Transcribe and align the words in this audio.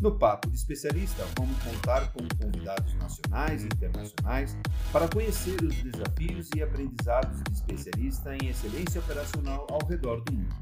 No 0.00 0.18
Papo 0.18 0.50
de 0.50 0.56
Especialista, 0.56 1.24
vamos 1.38 1.56
contar 1.62 2.12
com 2.12 2.26
convidados 2.36 2.94
nacionais 2.94 3.62
e 3.62 3.66
internacionais 3.66 4.56
para 4.92 5.08
conhecer 5.08 5.56
os 5.62 5.74
desafios 5.76 6.50
e 6.54 6.62
aprendizados 6.62 7.42
de 7.44 7.52
especialista 7.52 8.36
em 8.36 8.48
excelência 8.48 9.00
operacional 9.00 9.66
ao 9.70 9.86
redor 9.86 10.20
do 10.22 10.32
mundo. 10.32 10.54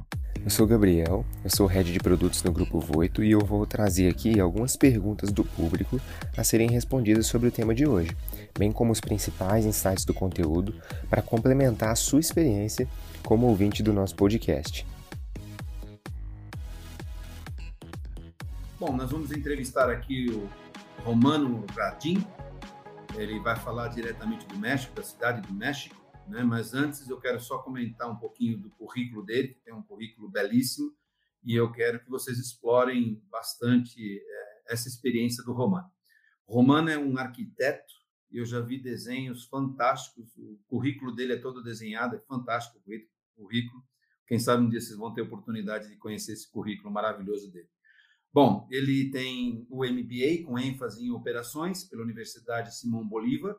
Eu 0.44 0.50
sou 0.50 0.66
Gabriel, 0.66 1.24
eu 1.44 1.50
sou 1.50 1.66
head 1.66 1.92
de 1.92 1.98
produtos 1.98 2.42
no 2.42 2.52
Grupo 2.52 2.78
Voito 2.80 3.22
e 3.22 3.30
eu 3.30 3.40
vou 3.40 3.64
trazer 3.66 4.08
aqui 4.08 4.38
algumas 4.38 4.76
perguntas 4.76 5.32
do 5.32 5.44
público 5.44 6.00
a 6.36 6.44
serem 6.44 6.70
respondidas 6.70 7.26
sobre 7.26 7.48
o 7.48 7.52
tema 7.52 7.74
de 7.74 7.86
hoje, 7.86 8.16
bem 8.58 8.70
como 8.70 8.92
os 8.92 9.00
principais 9.00 9.64
insights 9.64 10.04
do 10.04 10.12
conteúdo 10.12 10.74
para 11.08 11.22
complementar 11.22 11.90
a 11.90 11.96
sua 11.96 12.20
experiência 12.20 12.88
como 13.24 13.46
ouvinte 13.46 13.82
do 13.82 13.92
nosso 13.92 14.14
podcast. 14.14 14.84
Bom, 18.84 18.96
nós 18.96 19.12
vamos 19.12 19.30
entrevistar 19.30 19.88
aqui 19.88 20.26
o 20.28 20.50
Romano 21.04 21.64
Radin. 21.66 22.16
Ele 23.16 23.38
vai 23.38 23.54
falar 23.54 23.86
diretamente 23.86 24.44
do 24.44 24.58
México, 24.58 24.92
da 24.92 25.04
cidade 25.04 25.40
do 25.46 25.54
México, 25.54 25.94
né? 26.26 26.42
Mas 26.42 26.74
antes 26.74 27.08
eu 27.08 27.20
quero 27.20 27.38
só 27.38 27.58
comentar 27.58 28.10
um 28.10 28.16
pouquinho 28.16 28.58
do 28.58 28.70
currículo 28.70 29.24
dele, 29.24 29.54
que 29.54 29.60
tem 29.60 29.72
um 29.72 29.84
currículo 29.84 30.28
belíssimo, 30.28 30.92
e 31.44 31.54
eu 31.54 31.70
quero 31.70 32.02
que 32.02 32.10
vocês 32.10 32.38
explorem 32.40 33.22
bastante 33.30 34.18
é, 34.18 34.72
essa 34.72 34.88
experiência 34.88 35.44
do 35.44 35.52
Romano. 35.52 35.88
Romano 36.44 36.90
é 36.90 36.98
um 36.98 37.16
arquiteto, 37.16 37.94
eu 38.32 38.44
já 38.44 38.58
vi 38.58 38.82
desenhos 38.82 39.44
fantásticos, 39.44 40.36
o 40.36 40.58
currículo 40.66 41.14
dele 41.14 41.34
é 41.34 41.38
todo 41.38 41.62
desenhado, 41.62 42.16
é 42.16 42.20
fantástico 42.26 42.80
o 42.80 43.42
currículo. 43.44 43.80
Quem 44.26 44.40
sabe 44.40 44.64
um 44.64 44.68
dia 44.68 44.80
vocês 44.80 44.98
vão 44.98 45.14
ter 45.14 45.22
oportunidade 45.22 45.88
de 45.88 45.96
conhecer 45.98 46.32
esse 46.32 46.50
currículo 46.50 46.92
maravilhoso 46.92 47.48
dele. 47.52 47.68
Bom, 48.32 48.66
ele 48.70 49.10
tem 49.10 49.66
o 49.68 49.84
MBA 49.84 50.44
com 50.46 50.58
ênfase 50.58 51.04
em 51.04 51.10
operações 51.10 51.84
pela 51.84 52.02
Universidade 52.02 52.74
Simão 52.74 53.06
Bolívar, 53.06 53.54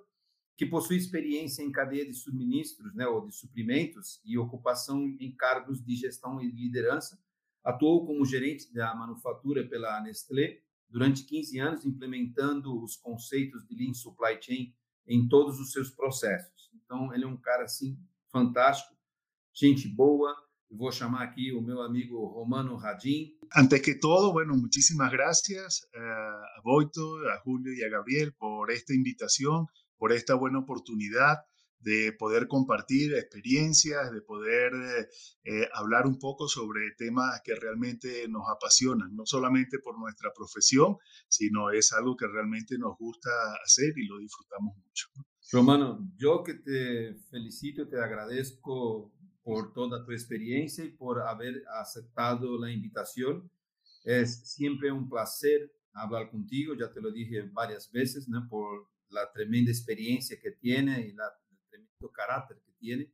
que 0.58 0.66
possui 0.66 0.98
experiência 0.98 1.62
em 1.62 1.72
cadeia 1.72 2.06
de 2.06 2.14
suministros, 2.14 2.94
né, 2.96 3.08
ou 3.08 3.26
de 3.26 3.36
suprimentos 3.36 4.20
e 4.26 4.38
ocupação 4.38 5.06
em 5.20 5.32
cargos 5.36 5.84
de 5.84 5.96
gestão 5.96 6.42
e 6.42 6.50
liderança. 6.50 7.20
Atuou 7.64 8.06
como 8.06 8.26
gerente 8.26 8.74
da 8.74 8.96
manufatura 8.96 9.68
pela 9.68 10.02
Nestlé 10.02 10.60
durante 10.90 11.24
15 11.24 11.60
anos, 11.60 11.86
implementando 11.86 12.84
os 12.84 12.96
conceitos 12.96 13.66
de 13.68 13.76
Lean 13.76 13.94
Supply 13.94 14.42
Chain 14.42 14.74
em 15.08 15.28
todos 15.28 15.60
os 15.60 15.72
seus 15.72 15.92
processos. 15.92 16.72
Então, 16.74 17.14
ele 17.14 17.26
é 17.26 17.28
um 17.28 17.38
cara 17.38 17.64
assim 17.64 18.00
fantástico, 18.32 18.96
gente 19.54 19.88
boa, 19.88 20.36
Voy 20.76 20.92
a 20.92 21.00
llamar 21.00 21.28
aquí 21.30 21.52
a 21.52 21.62
mi 21.62 21.72
amigo 21.86 22.34
Romano 22.36 22.80
Radín. 22.80 23.38
Antes 23.52 23.80
que 23.84 23.94
todo, 23.94 24.34
bueno, 24.34 24.56
muchísimas 24.56 25.12
gracias 25.12 25.88
eh, 25.94 26.00
a 26.00 26.62
Boito, 26.64 27.18
a 27.30 27.40
Julio 27.44 27.72
y 27.74 27.84
a 27.84 27.90
Gabriel 27.90 28.34
por 28.34 28.72
esta 28.72 28.92
invitación, 28.96 29.68
por 29.98 30.12
esta 30.12 30.34
buena 30.34 30.58
oportunidad 30.58 31.38
de 31.78 32.14
poder 32.18 32.48
compartir 32.48 33.14
experiencias, 33.14 34.12
de 34.12 34.22
poder 34.22 34.74
eh, 34.74 35.08
eh, 35.44 35.70
hablar 35.76 36.08
un 36.08 36.18
poco 36.18 36.48
sobre 36.48 36.96
temas 36.98 37.42
que 37.44 37.54
realmente 37.54 38.28
nos 38.28 38.50
apasionan, 38.50 39.16
no 39.16 39.28
solamente 39.28 39.78
por 39.78 40.00
nuestra 40.00 40.32
profesión, 40.36 40.98
sino 41.28 41.70
es 41.70 41.94
algo 41.94 42.16
que 42.16 42.26
realmente 42.26 42.80
nos 42.80 42.98
gusta 42.98 43.30
hacer 43.64 43.94
y 43.96 44.08
lo 44.08 44.18
disfrutamos 44.18 44.76
mucho. 44.76 45.10
Romano, 45.52 46.00
yo 46.18 46.42
que 46.42 46.56
te 46.56 47.14
felicito, 47.30 47.88
te 47.88 48.02
agradezco 48.02 49.14
por 49.44 49.74
toda 49.74 50.06
tu 50.06 50.12
experiencia 50.12 50.84
y 50.84 50.90
por 50.90 51.22
haber 51.22 51.64
aceptado 51.80 52.58
la 52.58 52.72
invitación. 52.72 53.52
Es 54.04 54.50
siempre 54.50 54.92
un 54.92 55.10
placer 55.10 55.72
hablar 55.94 56.32
contigo, 56.32 56.74
ya 56.74 56.92
te 56.92 57.02
lo 57.02 57.12
dije 57.12 57.42
varias 57.52 57.92
veces, 57.92 58.28
¿no? 58.28 58.48
por 58.50 58.90
la 59.10 59.32
tremenda 59.32 59.70
experiencia 59.70 60.40
que 60.42 60.52
tiene 60.52 61.02
y 61.02 61.14
la, 61.14 61.26
el 61.52 61.58
tremendo 61.70 62.12
carácter 62.12 62.58
que 62.66 62.72
tiene. 62.80 63.12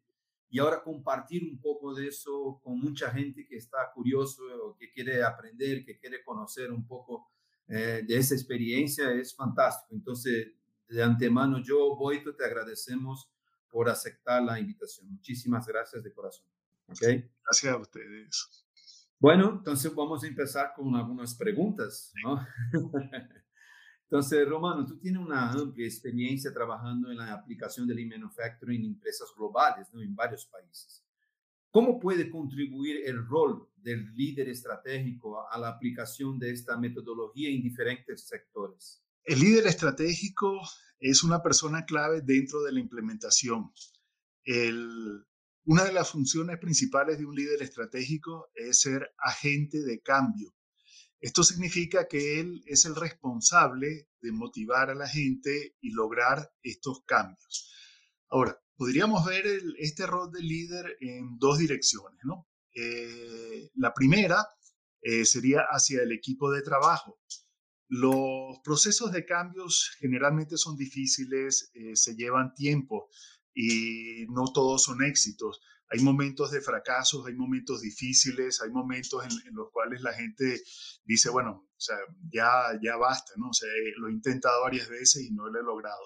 Y 0.51 0.59
ahora 0.59 0.81
compartir 0.83 1.43
un 1.43 1.59
poco 1.59 1.93
de 1.93 2.07
eso 2.07 2.59
con 2.63 2.79
mucha 2.79 3.11
gente 3.11 3.45
que 3.47 3.57
está 3.57 3.91
curioso 3.93 4.41
o 4.63 4.75
que 4.75 4.91
quiere 4.91 5.23
aprender, 5.23 5.85
que 5.85 5.99
quiere 5.99 6.23
conocer 6.23 6.71
un 6.71 6.87
poco 6.87 7.29
eh, 7.67 8.03
de 8.07 8.17
esa 8.17 8.33
experiencia 8.33 9.11
es 9.11 9.35
fantástico. 9.35 9.93
Entonces, 9.93 10.47
de 10.87 11.03
antemano, 11.03 11.61
yo, 11.61 11.95
Boito, 11.95 12.35
te 12.35 12.45
agradecemos 12.45 13.29
por 13.69 13.89
aceptar 13.89 14.41
la 14.43 14.59
invitación. 14.59 15.09
Muchísimas 15.09 15.67
gracias 15.67 16.03
de 16.03 16.13
corazón. 16.13 16.45
¿Okay? 16.87 17.29
Gracias 17.43 17.73
a 17.73 17.77
ustedes. 17.77 18.65
Bueno, 19.19 19.49
entonces 19.57 19.93
vamos 19.93 20.23
a 20.23 20.27
empezar 20.27 20.73
con 20.75 20.95
algunas 20.95 21.35
preguntas, 21.35 22.13
¿no? 22.23 22.45
entonces, 24.03 24.47
Romano, 24.47 24.85
tú 24.85 24.97
tienes 24.97 25.21
una 25.21 25.51
amplia 25.51 25.85
experiencia 25.85 26.53
trabajando 26.53 27.11
en 27.11 27.17
la 27.17 27.33
aplicación 27.33 27.85
del 27.85 28.07
manufacturing 28.07 28.81
en 28.81 28.91
empresas 28.91 29.27
globales, 29.35 29.87
¿no? 29.93 30.01
En 30.01 30.15
varios 30.15 30.45
países. 30.45 31.05
¿Cómo 31.69 31.99
puede 31.99 32.29
contribuir 32.31 33.01
el 33.05 33.23
rol 33.27 33.67
del 33.75 34.15
líder 34.15 34.49
estratégico 34.49 35.47
a 35.51 35.57
la 35.59 35.69
aplicación 35.69 36.39
de 36.39 36.51
esta 36.51 36.77
metodología 36.77 37.49
en 37.49 37.61
diferentes 37.61 38.21
sectores? 38.27 39.03
El 39.23 39.39
líder 39.39 39.67
estratégico 39.67 40.59
es 40.99 41.23
una 41.23 41.41
persona 41.41 41.85
clave 41.85 42.21
dentro 42.21 42.61
de 42.63 42.71
la 42.71 42.79
implementación. 42.79 43.71
una 45.65 45.83
de 45.83 45.93
las 45.93 46.09
funciones 46.09 46.57
principales 46.57 47.19
de 47.19 47.25
un 47.25 47.35
líder 47.35 47.61
estratégico 47.61 48.49
es 48.55 48.81
ser 48.81 49.11
agente 49.19 49.79
de 49.83 50.01
cambio. 50.01 50.55
Esto 51.19 51.43
significa 51.43 52.07
que 52.07 52.39
él 52.39 52.63
es 52.65 52.85
el 52.85 52.95
responsable 52.95 54.09
de 54.21 54.31
motivar 54.31 54.89
a 54.89 54.95
la 54.95 55.07
gente 55.07 55.75
y 55.81 55.91
lograr 55.91 56.51
estos 56.63 57.03
cambios. 57.05 57.71
Ahora, 58.29 58.59
podríamos 58.77 59.25
ver 59.25 59.45
este 59.77 60.07
rol 60.07 60.31
de 60.31 60.41
líder 60.41 60.97
en 61.01 61.37
dos 61.37 61.57
direcciones, 61.57 62.19
¿no? 62.23 62.47
Eh, 62.73 63.69
la 63.75 63.93
primera 63.93 64.47
eh, 65.01 65.25
sería 65.25 65.61
hacia 65.69 66.01
el 66.01 66.13
equipo 66.13 66.51
de 66.51 66.61
trabajo. 66.61 67.19
Los 67.89 68.59
procesos 68.63 69.11
de 69.11 69.25
cambios 69.25 69.91
generalmente 69.99 70.57
son 70.57 70.77
difíciles, 70.77 71.71
eh, 71.73 71.95
se 71.95 72.15
llevan 72.15 72.53
tiempo 72.53 73.09
y 73.53 74.25
no 74.29 74.45
todos 74.53 74.83
son 74.83 75.03
éxitos. 75.03 75.59
Hay 75.91 76.01
momentos 76.01 76.51
de 76.51 76.61
fracasos, 76.61 77.25
hay 77.25 77.33
momentos 77.33 77.81
difíciles, 77.81 78.61
hay 78.61 78.69
momentos 78.69 79.23
en, 79.25 79.55
los 79.55 79.71
cuales 79.71 80.01
la 80.01 80.13
gente 80.13 80.61
dice, 81.03 81.31
bueno, 81.31 81.67
o 81.67 81.79
sea, 81.79 81.97
ya, 82.31 82.79
ya 82.79 82.95
basta, 82.95 83.33
¿no? 83.37 83.49
O 83.49 83.53
sea, 83.53 83.67
lo 83.97 84.07
he 84.07 84.11
intentado 84.11 84.61
varias 84.61 84.87
veces 84.87 85.23
y 85.23 85.31
no 85.31 85.49
lo 85.49 85.59
he 85.59 85.63
logrado. 85.63 85.99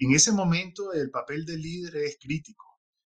En 0.00 0.12
ese 0.12 0.32
momento 0.32 0.92
el 0.92 1.10
papel 1.10 1.44
del 1.46 1.62
líder 1.62 1.96
es 1.96 2.18
crítico 2.20 2.67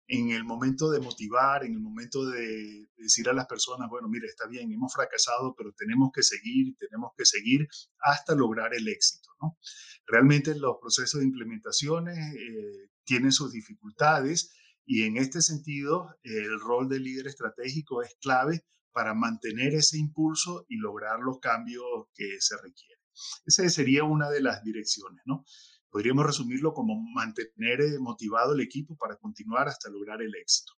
en 0.09 0.31
el 0.31 0.45
momento 0.45 0.91
de 0.91 1.01
motivar, 1.01 1.65
en 1.65 1.73
el 1.73 1.81
momento 1.81 2.25
de 2.27 2.89
decir 2.97 3.29
a 3.29 3.33
las 3.33 3.47
personas, 3.47 3.89
bueno, 3.91 4.09
mire, 4.09 4.27
está 4.27 4.47
bien, 4.47 4.73
hemos 4.73 4.93
fracasado, 4.93 5.55
pero 5.57 5.73
tenemos 5.73 6.11
que 6.15 6.23
seguir, 6.23 6.77
tenemos 6.79 7.11
que 7.17 7.25
seguir 7.25 7.67
hasta 8.01 8.35
lograr 8.35 8.75
el 8.75 8.87
éxito. 8.89 9.31
¿no? 9.41 9.59
Realmente 10.07 10.55
los 10.55 10.77
procesos 10.81 11.21
de 11.21 11.27
implementaciones 11.27 12.19
eh, 12.19 12.91
tienen 13.05 13.33
sus 13.33 13.53
dificultades 13.53 14.55
y 14.85 15.03
en 15.03 15.17
este 15.17 15.43
sentido 15.43 16.15
el 16.23 16.61
rol 16.61 16.89
del 16.89 17.03
líder 17.03 17.27
estratégico 17.27 18.03
es 18.03 18.15
clave 18.21 18.65
para 18.93 19.13
mantener 19.13 19.75
ese 19.75 19.99
impulso 19.99 20.65
y 20.69 20.77
lograr 20.77 21.19
los 21.21 21.39
cambios 21.41 21.85
que 22.15 22.37
se 22.41 22.57
requieren. 22.57 22.97
Esa 23.45 23.69
sería 23.69 24.05
una 24.05 24.31
de 24.31 24.41
las 24.41 24.63
direcciones, 24.63 25.23
¿no? 25.27 25.45
Podríamos 25.91 26.27
resumirlo 26.27 26.73
como 26.73 26.97
mantener 27.15 27.81
eh, 27.81 27.99
motivado 27.99 28.55
el 28.55 28.61
equipo 28.61 28.97
para 28.97 29.17
continuar 29.17 29.69
hasta 29.69 29.91
lograr 29.91 30.23
el 30.23 30.35
éxito. 30.35 30.73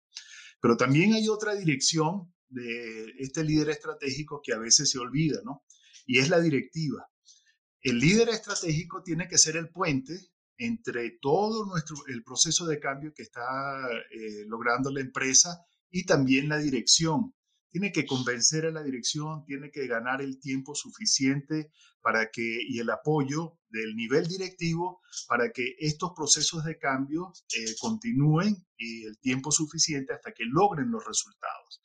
Pero 0.62 0.78
también 0.78 1.14
hay 1.14 1.28
otra 1.30 1.56
dirección 1.56 2.34
de 2.50 3.14
este 3.20 3.44
líder 3.44 3.70
estratégico 3.70 4.42
que 4.44 4.54
a 4.54 4.60
veces 4.60 4.90
se 4.90 5.00
olvida, 5.00 5.42
¿no? 5.44 5.64
Y 6.06 6.20
es 6.20 6.30
la 6.30 6.40
directiva. 6.40 7.08
El 7.82 8.00
líder 8.00 8.30
estratégico 8.30 9.04
tiene 9.04 9.28
que 9.28 9.38
ser 9.38 9.56
el 9.58 9.70
puente 9.70 10.18
entre 10.58 11.18
todo 11.22 11.66
nuestro, 11.66 11.96
el 12.08 12.24
proceso 12.24 12.66
de 12.66 12.80
cambio 12.80 13.14
que 13.16 13.24
está 13.24 13.88
eh, 14.12 14.46
logrando 14.48 14.92
la 14.92 15.02
empresa 15.02 15.66
y 15.90 16.06
también 16.06 16.50
la 16.50 16.58
dirección. 16.58 17.34
Tiene 17.70 17.92
que 17.92 18.06
convencer 18.06 18.66
a 18.66 18.72
la 18.72 18.84
dirección, 18.84 19.44
tiene 19.46 19.72
que 19.72 19.88
ganar 19.88 20.22
el 20.22 20.40
tiempo 20.40 20.76
suficiente 20.76 21.72
para 22.02 22.30
que, 22.32 22.60
y 22.68 22.80
el 22.80 22.90
apoyo 22.90 23.60
del 23.70 23.96
nivel 23.96 24.28
directivo 24.28 25.02
para 25.28 25.52
que 25.52 25.76
estos 25.80 26.12
procesos 26.16 26.64
de 26.64 26.78
cambio 26.78 27.34
eh, 27.56 27.76
continúen 27.80 28.66
y 28.78 29.06
el 29.06 29.20
tiempo 29.20 29.52
suficiente 29.52 30.14
hasta 30.14 30.32
que 30.32 30.46
logren 30.46 30.90
los 30.92 31.06
resultados. 31.06 31.82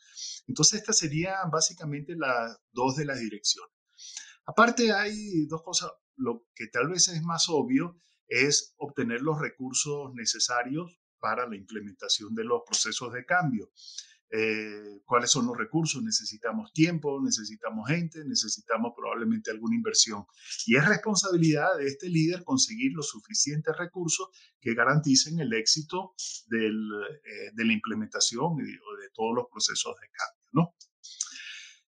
Entonces, 0.47 0.81
estas 0.81 0.99
serían 0.99 1.51
básicamente 1.51 2.15
las 2.17 2.59
dos 2.73 2.97
de 2.97 3.05
las 3.05 3.19
direcciones. 3.19 3.73
Aparte, 4.47 4.93
hay 4.93 5.47
dos 5.47 5.63
cosas, 5.63 5.91
lo 6.17 6.47
que 6.55 6.67
tal 6.69 6.89
vez 6.89 7.09
es 7.09 7.23
más 7.23 7.49
obvio 7.49 7.97
es 8.29 8.75
obtener 8.77 9.21
los 9.21 9.39
recursos 9.39 10.13
necesarios 10.15 10.99
para 11.21 11.47
la 11.47 11.57
implementación 11.57 12.35
de 12.35 12.45
los 12.45 12.63
procesos 12.67 13.13
de 13.13 13.25
cambio. 13.25 13.71
Eh, 14.35 15.03
cuáles 15.05 15.31
son 15.31 15.47
los 15.47 15.59
recursos, 15.59 16.03
necesitamos 16.03 16.73
tiempo, 16.73 17.21
necesitamos 17.23 17.87
gente, 17.87 18.25
necesitamos 18.25 18.93
probablemente 18.97 19.51
alguna 19.51 19.77
inversión. 19.77 20.25
Y 20.65 20.77
es 20.77 20.89
responsabilidad 20.89 21.77
de 21.77 21.87
este 21.87 22.09
líder 22.09 22.43
conseguir 22.43 22.93
los 22.95 23.09
suficientes 23.09 23.77
recursos 23.77 24.29
que 24.59 24.73
garanticen 24.73 25.39
el 25.39 25.53
éxito 25.53 26.15
eh, 26.51 27.51
de 27.53 27.65
la 27.65 27.73
implementación 27.75 28.57
de, 28.57 28.65
de 28.65 29.11
todos 29.13 29.35
los 29.35 29.47
procesos 29.53 29.95
de 30.01 30.09
cambio. 30.09 30.75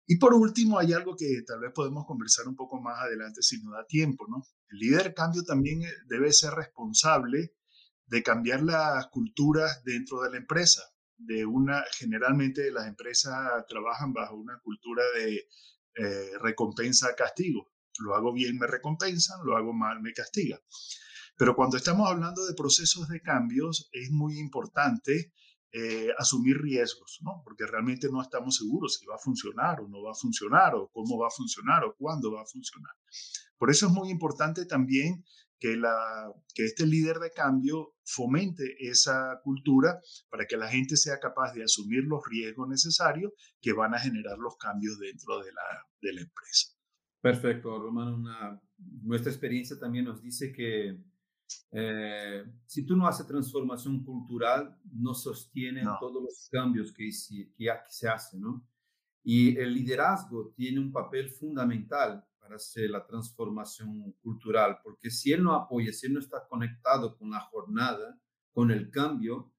Y 0.06 0.16
por 0.16 0.32
último, 0.32 0.78
hay 0.78 0.94
algo 0.94 1.14
que 1.14 1.42
tal 1.46 1.60
vez 1.60 1.72
podemos 1.74 2.06
conversar 2.06 2.48
un 2.48 2.56
poco 2.56 2.80
más 2.80 3.00
adelante 3.00 3.42
si 3.42 3.62
nos 3.62 3.74
da 3.74 3.84
tiempo. 3.86 4.26
El 4.70 4.78
líder 4.78 5.04
de 5.04 5.14
cambio 5.14 5.44
también 5.44 5.82
eh, 5.82 5.92
debe 6.08 6.32
ser 6.32 6.54
responsable 6.54 7.52
de 8.06 8.22
cambiar 8.22 8.62
las 8.62 9.08
culturas 9.08 9.84
dentro 9.84 10.22
de 10.22 10.30
la 10.30 10.38
empresa 10.38 10.82
de 11.26 11.44
una, 11.46 11.84
generalmente 11.92 12.70
las 12.70 12.86
empresas 12.86 13.64
trabajan 13.68 14.12
bajo 14.12 14.36
una 14.36 14.58
cultura 14.60 15.02
de 15.16 15.46
eh, 15.96 16.38
recompensa-castigo. 16.40 17.70
Lo 17.98 18.14
hago 18.14 18.32
bien, 18.32 18.58
me 18.58 18.66
recompensan, 18.66 19.44
lo 19.44 19.56
hago 19.56 19.72
mal, 19.72 20.00
me 20.00 20.12
castigan. 20.12 20.60
Pero 21.36 21.54
cuando 21.54 21.76
estamos 21.76 22.08
hablando 22.08 22.44
de 22.46 22.54
procesos 22.54 23.08
de 23.08 23.20
cambios, 23.20 23.88
es 23.92 24.10
muy 24.10 24.38
importante 24.38 25.32
eh, 25.72 26.08
asumir 26.18 26.58
riesgos, 26.58 27.18
¿no? 27.22 27.42
Porque 27.44 27.66
realmente 27.66 28.08
no 28.10 28.20
estamos 28.20 28.56
seguros 28.56 28.96
si 28.96 29.06
va 29.06 29.14
a 29.14 29.18
funcionar 29.18 29.80
o 29.80 29.88
no 29.88 30.02
va 30.02 30.10
a 30.12 30.14
funcionar, 30.14 30.74
o 30.74 30.90
cómo 30.92 31.18
va 31.18 31.28
a 31.28 31.30
funcionar, 31.30 31.84
o 31.84 31.94
cuándo 31.96 32.32
va 32.32 32.42
a 32.42 32.46
funcionar. 32.46 32.92
Por 33.56 33.70
eso 33.70 33.86
es 33.86 33.92
muy 33.92 34.10
importante 34.10 34.66
también 34.66 35.24
que, 35.60 35.76
la, 35.76 36.32
que 36.54 36.64
este 36.64 36.86
líder 36.86 37.18
de 37.18 37.30
cambio 37.30 37.94
fomente 38.04 38.64
esa 38.80 39.40
cultura 39.44 40.00
para 40.30 40.46
que 40.46 40.56
la 40.56 40.68
gente 40.68 40.96
sea 40.96 41.20
capaz 41.20 41.52
de 41.52 41.62
asumir 41.62 42.04
los 42.04 42.22
riesgos 42.26 42.68
necesarios 42.68 43.32
que 43.60 43.74
van 43.74 43.94
a 43.94 44.00
generar 44.00 44.38
los 44.38 44.56
cambios 44.56 44.98
dentro 44.98 45.38
de 45.38 45.52
la, 45.52 45.86
de 46.00 46.12
la 46.14 46.20
empresa. 46.22 46.68
Perfecto, 47.20 47.78
Román. 47.78 48.24
nuestra 49.02 49.30
experiencia 49.30 49.78
también 49.78 50.06
nos 50.06 50.22
dice 50.22 50.50
que 50.50 50.98
eh, 51.72 52.44
si 52.66 52.86
tú 52.86 52.96
no 52.96 53.06
haces 53.06 53.26
transformación 53.26 54.02
cultural, 54.02 54.78
no 54.92 55.12
sostiene 55.12 55.82
todos 56.00 56.22
los 56.22 56.48
cambios 56.50 56.92
que, 56.92 57.10
que, 57.28 57.66
que 57.66 57.80
se 57.88 58.08
hacen, 58.08 58.40
¿no? 58.40 58.66
Y 59.22 59.58
el 59.58 59.74
liderazgo 59.74 60.54
tiene 60.56 60.80
un 60.80 60.90
papel 60.90 61.28
fundamental 61.28 62.24
hacer 62.54 62.90
la 62.90 63.06
transformación 63.06 64.12
cultural, 64.22 64.78
porque 64.82 65.10
si 65.10 65.32
él 65.32 65.42
no 65.42 65.54
apoya, 65.54 65.92
si 65.92 66.06
él 66.06 66.14
no 66.14 66.20
está 66.20 66.46
conectado 66.48 67.16
con 67.16 67.30
la 67.30 67.40
jornada, 67.40 68.18
con 68.52 68.70
el 68.70 68.90
cambio, 68.90 69.52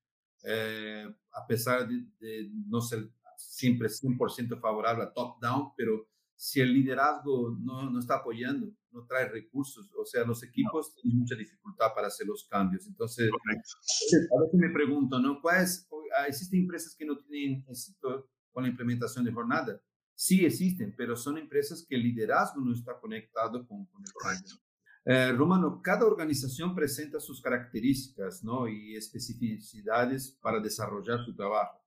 eh, 0.44 1.08
a 1.34 1.48
pesar 1.48 1.88
de, 1.88 2.52
no 2.68 2.82
ser 2.82 3.10
siempre 3.38 3.88
100% 3.88 4.60
favorable 4.60 5.04
a 5.04 5.14
top-down, 5.14 5.74
pero 5.76 6.08
si 6.36 6.60
el 6.60 6.74
liderazgo 6.74 7.56
no, 7.60 7.90
no, 7.90 8.00
está 8.00 8.16
apoyando, 8.16 8.74
no 8.92 9.06
trae 9.06 9.30
recursos, 9.30 9.90
o 9.96 10.06
sea, 10.06 10.26
los 10.26 10.44
equipos 10.44 10.94
tienen 10.96 11.20
mucha 11.20 11.36
dificultad 11.36 11.94
para 11.94 12.08
hacer 12.08 12.26
los 12.26 12.48
cambios. 12.48 12.88
Entonces, 12.88 13.30
a 13.30 14.42
veces 14.42 14.60
me 14.60 14.70
pregunto, 14.72 15.20
¿no? 15.20 15.40
¿Cuál 15.40 15.64
es, 15.64 15.88
¿Existen 16.28 16.62
empresas 16.62 16.96
que 16.96 17.06
no 17.06 17.18
tienen 17.18 17.64
éxito 17.68 18.30
con 18.52 18.64
la 18.64 18.70
implementación 18.70 19.24
de 19.24 19.32
jornada? 19.32 19.82
Sí 20.22 20.46
existen, 20.46 20.94
pero 20.96 21.16
son 21.16 21.40
empresas 21.40 21.84
que 21.84 21.96
el 21.96 22.04
liderazgo 22.04 22.62
no 22.62 22.76
está 22.76 22.94
conectado 23.00 23.68
con, 23.68 23.80
el 23.80 24.14
cambio. 24.14 24.56
Eh, 25.04 25.32
Romano, 25.32 25.82
cada 25.82 26.06
organización 26.06 26.76
presenta 26.76 27.20
sus 27.20 27.42
características 27.42 28.44
¿no? 28.44 28.68
y 28.68 28.96
especificidades 28.96 30.38
para 30.40 30.60
desarrollar 30.60 31.26
su 31.26 31.36
trabajo. 31.36 31.84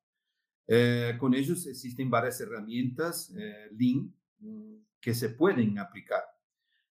Eh, 0.67 1.17
con 1.21 1.33
ellos 1.33 1.65
existen 1.69 2.11
varias 2.11 2.41
herramientas 2.41 3.33
eh, 3.39 3.69
Lean 3.71 4.13
mm, 4.41 4.79
que 5.01 5.15
se 5.15 5.29
pueden 5.29 5.79
aplicar. 5.79 6.25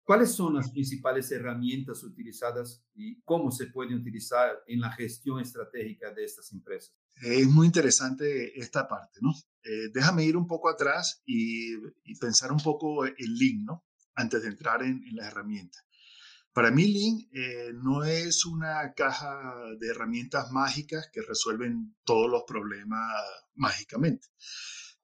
¿Cuáles 0.10 0.32
son 0.32 0.56
las 0.56 0.72
principales 0.72 1.32
herramientas 1.32 2.02
utilizadas 2.02 2.84
y 2.96 3.22
cómo 3.22 3.52
se 3.52 3.68
pueden 3.68 3.94
utilizar 3.94 4.64
en 4.66 4.80
la 4.80 4.92
gestión 4.92 5.40
estratégica 5.40 6.12
de 6.12 6.26
estas 6.26 6.52
empresas? 6.52 6.96
Es 7.22 7.46
muy 7.46 7.68
interesante 7.68 8.60
esta 8.60 8.88
parte, 8.88 9.20
¿no? 9.22 9.36
Eh, 9.64 9.92
déjame 9.94 10.26
ir 10.26 10.36
un 10.36 10.48
poco 10.48 10.68
atrás 10.68 11.22
y, 11.28 11.78
pensar 12.20 12.52
un 12.52 12.60
poco 12.60 13.06
en 13.06 13.14
Lean, 13.38 13.66
¿no? 13.66 13.86
Antes 14.16 14.42
de 14.42 14.48
entrar 14.48 14.82
en, 14.82 15.00
las 15.12 15.28
herramientas. 15.28 15.86
Para 16.54 16.72
mí, 16.72 16.88
Lean 16.88 17.30
eh, 17.32 17.74
no 17.76 18.04
es 18.04 18.48
una 18.48 18.96
caja 18.96 19.54
de 19.78 19.90
herramientas 19.90 20.50
mágicas 20.52 21.08
que 21.14 21.22
resuelven 21.22 21.96
todos 22.04 22.32
los 22.32 22.46
problemas 22.48 23.14
mágicamente. 23.54 24.28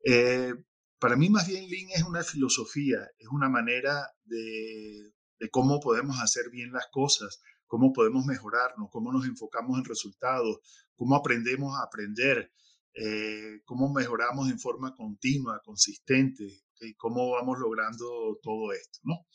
Eh, 0.03 0.55
para 0.99 1.15
mí 1.15 1.29
más 1.29 1.47
bien 1.47 1.69
Lean 1.69 1.89
es 1.93 2.03
una 2.03 2.23
filosofía, 2.23 2.99
es 3.17 3.27
una 3.31 3.49
manera 3.49 4.07
de, 4.23 5.13
cómo 5.51 5.79
podemos 5.79 6.19
hacer 6.19 6.49
bien 6.49 6.71
las 6.71 6.87
cosas, 6.91 7.41
cómo 7.67 7.93
podemos 7.93 8.25
mejorarnos, 8.25 8.89
cómo 8.91 9.11
nos 9.11 9.25
enfocamos 9.25 9.77
en 9.77 9.85
resultados, 9.85 10.59
cómo 10.95 11.15
aprendemos 11.15 11.77
a 11.77 11.83
aprender, 11.83 12.51
eh, 12.93 13.61
cómo 13.65 13.93
mejoramos 13.93 14.49
en 14.49 14.59
forma 14.59 14.95
continua, 14.95 15.61
consistente, 15.63 16.65
y 16.81 16.93
cómo 16.95 17.31
vamos 17.31 17.59
logrando 17.59 18.39
todo 18.41 18.73
esto, 18.73 18.99
¿no? 19.03 19.25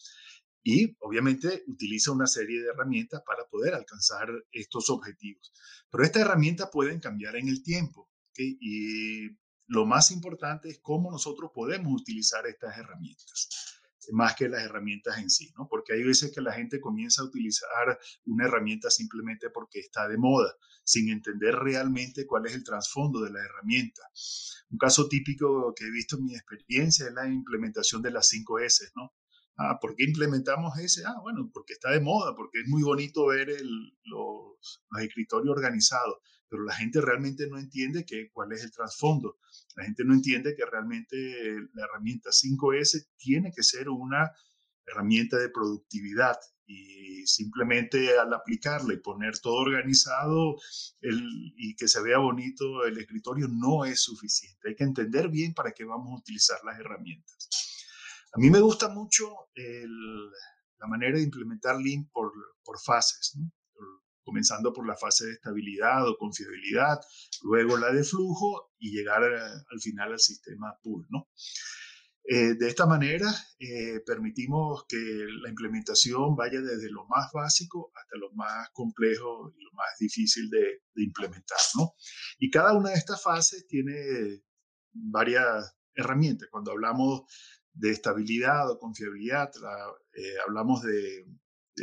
Y 0.63 0.95
obviamente 1.01 1.65
utiliza 1.67 2.13
una 2.13 2.27
serie 2.27 2.61
de 2.61 2.69
herramientas 2.69 3.23
para 3.25 3.47
poder 3.47 3.75
alcanzar 3.75 4.29
estos 4.53 4.91
objetivos. 4.91 5.53
Pero 5.91 6.05
estas 6.05 6.23
herramientas 6.23 6.69
pueden 6.71 7.01
cambiar 7.01 7.37
en 7.37 7.49
el 7.49 7.63
tiempo, 7.63 8.11
lo 9.71 9.87
más 9.87 10.11
importante 10.11 10.69
es 10.69 10.81
cómo 10.83 11.11
nosotros 11.11 11.53
podemos 11.55 12.01
utilizar 12.01 12.47
estas 12.47 12.77
herramientas 12.77 13.49
más 14.13 14.35
que 14.35 14.49
las 14.49 14.63
herramientas 14.65 15.19
en 15.19 15.31
sí, 15.31 15.53
¿no? 15.57 15.69
Porque 15.69 15.93
hay 15.93 16.03
veces 16.03 16.33
que 16.33 16.41
la 16.41 16.53
gente 16.53 16.81
comienza 16.81 17.23
a 17.23 17.27
utilizar 17.27 17.97
una 18.25 18.47
herramienta 18.47 18.91
simplemente 18.91 19.51
porque 19.51 19.79
está 19.79 20.09
de 20.09 20.19
moda, 20.19 20.53
sin 20.83 21.11
entender 21.11 21.55
realmente 21.55 22.27
cuál 22.27 22.47
es 22.47 22.55
el 22.55 22.65
trasfondo 22.65 23.21
de 23.21 23.31
la 23.31 23.39
herramienta. 23.45 24.03
Un 24.71 24.79
caso 24.79 25.07
típico 25.09 25.73
que 25.77 25.85
he 25.85 25.91
visto 25.91 26.17
en 26.17 26.25
mi 26.25 26.35
experiencia 26.35 27.07
es 27.07 27.13
la 27.13 27.29
implementación 27.29 28.03
de 28.03 28.11
las 28.11 28.27
5 28.29 28.59
S, 28.61 28.91
¿no? 28.97 29.15
Ah, 29.57 29.79
¿por 29.81 29.95
qué 29.95 30.05
implementamos 30.05 30.77
ese? 30.79 31.05
Ah, 31.07 31.21
bueno, 31.21 31.51
porque 31.53 31.75
está 31.75 31.91
de 31.91 32.01
moda, 32.01 32.35
porque 32.35 32.61
es 32.61 32.69
muy 32.69 32.83
bonito 32.83 33.27
ver 33.27 33.49
los, 33.61 34.57
los 34.91 35.03
escritorios 35.03 35.55
organizados 35.55 36.17
pero 36.51 36.65
la 36.65 36.75
gente 36.75 37.01
realmente 37.01 37.49
no 37.49 37.59
entiende 37.59 38.05
que, 38.05 38.31
cuál 38.33 38.53
es 38.53 38.65
el 38.65 38.73
trasfondo. 38.73 39.39
La 39.77 39.85
gente 39.85 40.05
no 40.05 40.13
entiende 40.13 40.55
que 40.57 40.67
realmente 40.67 41.17
la 41.73 41.85
herramienta 41.85 42.31
5S 42.31 43.07
tiene 43.17 43.53
que 43.55 43.63
ser 43.63 43.89
una 43.89 44.33
herramienta 44.85 45.39
de 45.39 45.49
productividad 45.49 46.37
y 46.67 47.25
simplemente 47.27 48.19
al 48.19 48.33
aplicarla 48.35 48.95
y 48.95 48.99
poner 48.99 49.39
todo 49.39 49.55
organizado 49.55 50.57
y 51.01 51.75
que 51.77 51.87
se 51.87 52.03
vea 52.03 52.19
bonito 52.19 52.85
el 52.85 52.99
escritorio 52.99 53.47
no 53.49 53.85
es 53.85 54.03
suficiente. 54.03 54.69
Hay 54.69 54.75
que 54.75 54.85
entender 54.85 55.29
bien 55.29 55.55
para 55.55 55.73
qué 55.73 55.85
vamos 55.85 56.13
a 56.13 56.21
utilizar 56.21 56.59
las 56.65 56.79
herramientas. 56.79 57.49
A 58.33 58.39
mí 58.39 58.51
me 58.51 58.61
gusta 58.61 58.89
mucho 58.89 59.33
la 59.55 60.87
manera 60.89 61.17
de 61.17 61.25
implementar 61.25 61.77
Lean 61.81 62.09
por, 62.13 62.33
por 62.65 62.81
fases. 62.81 63.37
¿no? 63.37 63.53
Comenzando 64.23 64.73
por 64.73 64.87
la 64.87 64.97
fase 64.97 65.27
de 65.27 65.33
estabilidad 65.33 66.09
o 66.09 66.17
confiabilidad, 66.17 67.01
luego 67.43 67.77
la 67.77 67.93
de 67.93 68.05
flujo 68.05 68.73
y 68.79 68.91
llegar 68.91 69.23
al 69.23 69.81
final 69.81 70.13
al 70.13 70.21
sistema 70.21 70.77
pool. 70.83 71.07
¿no? 71.11 71.29
Eh, 72.33 72.55
de 72.55 72.69
esta 72.69 72.87
manera, 72.87 73.27
eh, 73.59 74.01
permitimos 74.07 74.85
que 74.89 74.99
la 75.43 75.49
implementación 75.49 76.37
vaya 76.37 76.61
desde 76.61 76.91
lo 76.91 77.05
más 77.09 77.31
básico 77.33 77.91
hasta 77.95 78.19
lo 78.19 78.31
más 78.35 78.69
complejo 78.73 79.53
y 79.57 79.65
lo 79.65 79.73
más 79.73 79.99
difícil 79.99 80.49
de, 80.49 80.83
implementar. 80.97 81.59
¿no? 81.77 81.95
Y 82.39 82.51
cada 82.51 82.75
una 82.75 82.91
de 82.91 82.97
estas 82.97 83.23
fases 83.23 83.67
tiene 83.67 84.45
varias 84.93 85.75
herramientas. 85.95 86.49
Cuando 86.51 86.73
hablamos 86.73 87.23
de 87.73 87.91
estabilidad 87.91 88.71
o 88.71 88.79
confiabilidad, 88.79 89.51
eh, 90.13 90.35
hablamos 90.47 90.83
de 90.83 91.27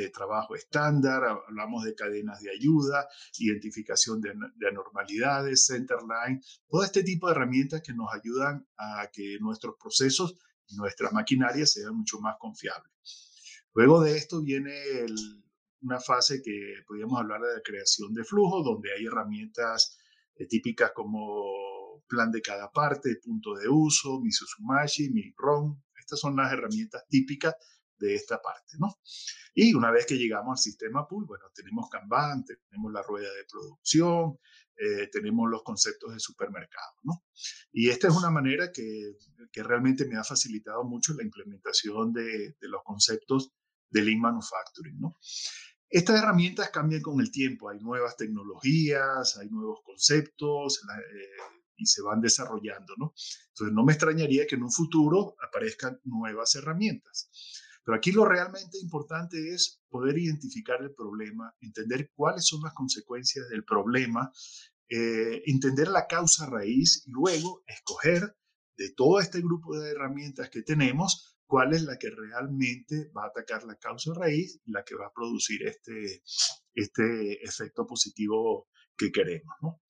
de 0.03 0.09
trabajo 0.09 0.55
estándar, 0.55 1.23
hablamos 1.47 1.83
de 1.83 1.95
cadenas 1.95 2.41
de 2.41 2.51
ayuda, 2.51 3.07
identificación 3.39 4.21
de, 4.21 4.33
de 4.55 4.67
anormalidades, 4.67 5.65
centerline, 5.65 6.41
todo 6.67 6.83
este 6.83 7.03
tipo 7.03 7.27
de 7.27 7.33
herramientas 7.33 7.81
que 7.81 7.93
nos 7.93 8.07
ayudan 8.13 8.67
a 8.77 9.09
que 9.11 9.37
nuestros 9.39 9.75
procesos 9.79 10.35
y 10.67 10.75
nuestras 10.75 11.13
maquinarias 11.13 11.71
sean 11.71 11.95
mucho 11.95 12.19
más 12.19 12.35
confiables. 12.39 12.91
Luego 13.73 14.01
de 14.01 14.17
esto 14.17 14.41
viene 14.41 14.73
una 15.81 15.99
fase 15.99 16.41
que 16.41 16.83
podríamos 16.87 17.19
hablar 17.19 17.41
de 17.41 17.55
la 17.55 17.61
creación 17.61 18.13
de 18.13 18.23
flujo, 18.23 18.63
donde 18.63 18.91
hay 18.93 19.05
herramientas 19.05 19.97
eh, 20.35 20.47
típicas 20.47 20.91
como 20.93 22.03
plan 22.07 22.31
de 22.31 22.41
cada 22.41 22.71
parte, 22.71 23.19
punto 23.23 23.55
de 23.55 23.67
uso, 23.69 24.19
mi 24.19 24.31
Suzumashi, 24.31 25.09
mi 25.09 25.33
ROM. 25.37 25.79
Estas 25.99 26.19
son 26.19 26.35
las 26.35 26.51
herramientas 26.51 27.05
típicas 27.09 27.55
de 27.99 28.15
esta 28.15 28.41
parte, 28.41 28.77
¿no? 28.79 28.99
Y 29.53 29.73
una 29.73 29.91
vez 29.91 30.05
que 30.05 30.17
llegamos 30.17 30.59
al 30.59 30.63
sistema 30.63 31.07
pool, 31.07 31.25
bueno, 31.25 31.45
tenemos 31.53 31.89
Kanban, 31.89 32.45
tenemos 32.45 32.91
la 32.91 33.01
rueda 33.01 33.33
de 33.33 33.45
producción, 33.49 34.37
eh, 34.77 35.09
tenemos 35.11 35.49
los 35.49 35.63
conceptos 35.63 36.13
de 36.13 36.19
supermercado, 36.19 36.93
¿no? 37.03 37.23
Y 37.71 37.89
esta 37.89 38.07
es 38.07 38.15
una 38.15 38.29
manera 38.29 38.71
que, 38.71 39.15
que 39.51 39.63
realmente 39.63 40.05
me 40.05 40.17
ha 40.17 40.23
facilitado 40.23 40.83
mucho 40.83 41.13
la 41.13 41.23
implementación 41.23 42.13
de, 42.13 42.55
de 42.59 42.67
los 42.67 42.83
conceptos 42.83 43.51
de 43.89 44.03
Lean 44.03 44.19
Manufacturing, 44.19 44.99
¿no? 44.99 45.17
Estas 45.89 46.21
herramientas 46.21 46.69
cambian 46.69 47.01
con 47.01 47.21
el 47.21 47.31
tiempo, 47.31 47.69
hay 47.69 47.79
nuevas 47.79 48.17
tecnologías, 48.17 49.37
hay 49.37 49.49
nuevos 49.49 49.79
conceptos 49.85 50.81
eh, 50.83 51.53
y 51.77 51.85
se 51.85 52.01
van 52.01 52.19
desarrollando, 52.19 52.93
¿no? 52.97 53.13
Entonces 53.49 53.73
no 53.73 53.85
me 53.85 53.93
extrañaría 53.93 54.45
que 54.45 54.55
en 54.55 54.63
un 54.63 54.71
futuro 54.71 55.35
aparezcan 55.41 55.99
nuevas 56.03 56.55
herramientas. 56.55 57.29
Pero 57.87 57.99
aquí 57.99 58.11
lo 58.11 58.25
realmente 58.25 58.77
importante 58.79 59.53
es 59.53 59.81
poder 59.87 60.17
identificar 60.17 60.81
el 60.81 60.93
problema, 60.93 61.55
entender 61.61 62.11
cuáles 62.13 62.45
son 62.45 62.61
las 62.61 62.73
consecuencias 62.73 63.47
del 63.47 63.63
problema, 63.63 64.29
eh, 64.89 65.41
entender 65.45 65.87
la 65.87 66.05
causa 66.05 66.47
raíz 66.47 67.03
y 67.07 67.11
luego 67.11 67.63
escoger 67.65 68.35
de 68.75 68.91
todo 68.93 69.21
este 69.21 69.39
grupo 69.39 69.79
de 69.79 69.91
herramientas 69.91 70.49
que 70.49 70.63
tenemos 70.63 71.39
cuál 71.45 71.73
es 71.73 71.83
la 71.83 71.97
que 71.97 72.09
realmente 72.09 73.09
va 73.15 73.23
a 73.23 73.27
atacar 73.27 73.63
la 73.63 73.77
causa 73.77 74.13
raíz 74.13 74.59
y 74.65 74.71
la 74.71 74.83
que 74.83 74.95
va 74.95 75.07
a 75.07 75.13
producir 75.13 75.65
este, 75.65 76.23
este 76.73 77.41
efecto 77.41 77.87
positivo 77.87 78.67
que 78.97 79.13
queremos. 79.13 79.55
¿no? 79.61 79.81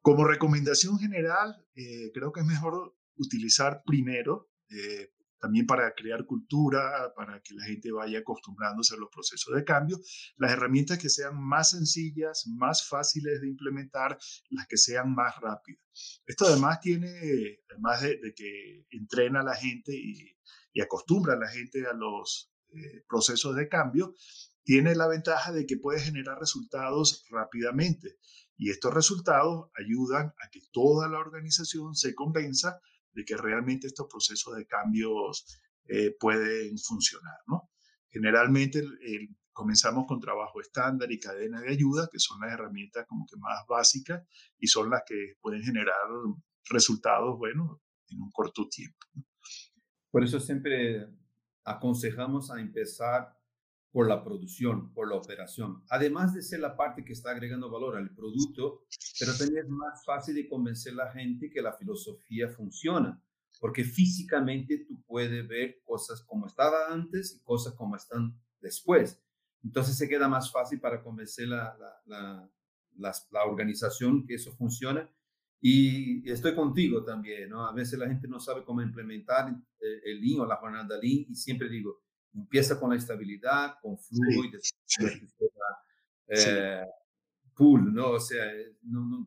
Como 0.00 0.24
recomendación 0.24 0.98
general, 0.98 1.54
eh, 1.76 2.10
creo 2.12 2.32
que 2.32 2.40
es 2.40 2.46
mejor 2.46 2.96
utilizar 3.14 3.84
primero, 3.86 4.50
eh, 4.70 5.12
también 5.42 5.66
para 5.66 5.92
crear 5.92 6.24
cultura, 6.24 7.12
para 7.16 7.40
que 7.42 7.52
la 7.54 7.64
gente 7.64 7.90
vaya 7.90 8.20
acostumbrándose 8.20 8.94
a 8.94 8.98
los 8.98 9.08
procesos 9.10 9.52
de 9.56 9.64
cambio, 9.64 9.98
las 10.36 10.52
herramientas 10.52 10.98
que 10.98 11.08
sean 11.08 11.36
más 11.36 11.70
sencillas, 11.70 12.46
más 12.46 12.88
fáciles 12.88 13.40
de 13.40 13.48
implementar, 13.48 14.16
las 14.50 14.68
que 14.68 14.76
sean 14.76 15.12
más 15.12 15.34
rápidas. 15.40 15.82
Esto 16.26 16.46
además 16.46 16.78
tiene, 16.80 17.58
además 17.68 18.02
de, 18.02 18.20
de 18.22 18.32
que 18.34 18.86
entrena 18.90 19.40
a 19.40 19.44
la 19.44 19.56
gente 19.56 19.92
y, 19.92 20.80
acostumbra 20.80 21.34
a 21.34 21.38
la 21.38 21.48
gente 21.48 21.86
a 21.86 21.92
los 21.92 22.52
eh, 22.70 23.04
procesos 23.08 23.56
de 23.56 23.68
cambio, 23.68 24.14
tiene 24.62 24.94
la 24.94 25.08
ventaja 25.08 25.52
de 25.52 25.66
que 25.66 25.76
puede 25.76 26.00
generar 26.00 26.38
resultados 26.38 27.26
rápidamente. 27.30 28.16
Y 28.56 28.70
estos 28.70 28.94
resultados 28.94 29.70
ayudan 29.74 30.28
a 30.40 30.50
que 30.52 30.60
toda 30.70 31.08
la 31.08 31.18
organización 31.18 31.96
se 31.96 32.14
convenza 32.14 32.80
de 33.12 33.24
que 33.24 33.36
realmente 33.36 33.86
estos 33.86 34.06
procesos 34.08 34.56
de 34.56 34.66
cambios 34.66 35.60
eh, 35.86 36.14
pueden 36.18 36.78
funcionar. 36.78 37.38
¿no? 37.46 37.70
Generalmente 38.10 38.82
comenzamos 39.52 40.06
con 40.06 40.20
trabajo 40.20 40.60
estándar 40.60 41.10
y 41.12 41.20
cadena 41.20 41.60
de 41.60 41.70
ayuda, 41.70 42.08
que 42.10 42.18
son 42.18 42.40
las 42.40 42.52
herramientas 42.52 43.06
como 43.06 43.26
que 43.26 43.36
más 43.36 43.66
básicas 43.68 44.22
y 44.58 44.66
son 44.66 44.90
las 44.90 45.02
que 45.06 45.34
pueden 45.40 45.62
generar 45.62 45.94
resultados 46.70 47.36
buenos 47.38 47.78
en 48.08 48.22
un 48.22 48.30
corto 48.30 48.68
tiempo. 48.68 49.06
Por 50.10 50.24
eso 50.24 50.40
siempre 50.40 51.06
aconsejamos 51.64 52.50
a 52.50 52.60
empezar 52.60 53.34
por 53.92 54.08
la 54.08 54.24
producción, 54.24 54.92
por 54.94 55.08
la 55.08 55.16
operación. 55.16 55.82
Además 55.90 56.34
de 56.34 56.42
ser 56.42 56.60
la 56.60 56.76
parte 56.76 57.04
que 57.04 57.12
está 57.12 57.30
agregando 57.30 57.70
valor 57.70 57.96
al 57.96 58.10
producto, 58.14 58.84
pero 59.20 59.36
también 59.36 59.64
es 59.64 59.70
más 59.70 60.02
fácil 60.04 60.34
de 60.34 60.48
convencer 60.48 60.94
a 60.94 61.04
la 61.04 61.12
gente 61.12 61.50
que 61.50 61.60
la 61.60 61.74
filosofía 61.74 62.48
funciona, 62.48 63.22
porque 63.60 63.84
físicamente 63.84 64.86
tú 64.88 65.02
puedes 65.06 65.46
ver 65.46 65.82
cosas 65.84 66.22
como 66.22 66.46
estaba 66.46 66.90
antes 66.90 67.36
y 67.36 67.44
cosas 67.44 67.74
como 67.74 67.94
están 67.94 68.34
después. 68.60 69.22
Entonces 69.62 69.96
se 69.96 70.08
queda 70.08 70.26
más 70.26 70.50
fácil 70.50 70.80
para 70.80 71.02
convencer 71.02 71.48
la, 71.48 71.76
la, 72.06 72.50
la, 72.96 73.12
la 73.30 73.44
organización 73.44 74.26
que 74.26 74.34
eso 74.34 74.52
funciona 74.52 75.08
y 75.60 76.28
estoy 76.28 76.56
contigo 76.56 77.04
también, 77.04 77.50
¿no? 77.50 77.64
A 77.64 77.72
veces 77.72 77.96
la 77.96 78.08
gente 78.08 78.26
no 78.26 78.40
sabe 78.40 78.64
cómo 78.64 78.82
implementar 78.82 79.54
eh, 79.80 80.00
el 80.06 80.20
Lean 80.20 80.40
o 80.40 80.46
la 80.46 80.56
jornada 80.56 80.98
Lean 81.00 81.26
y 81.28 81.36
siempre 81.36 81.68
digo, 81.68 82.02
empieza 82.34 82.78
con 82.78 82.90
la 82.90 82.96
estabilidad, 82.96 83.74
con 83.80 83.98
flujo 83.98 84.44
y 84.44 84.50
después 84.50 85.34
eh, 86.28 86.82
pool, 87.54 87.92
¿no? 87.92 88.12
O 88.12 88.20
sea, 88.20 88.50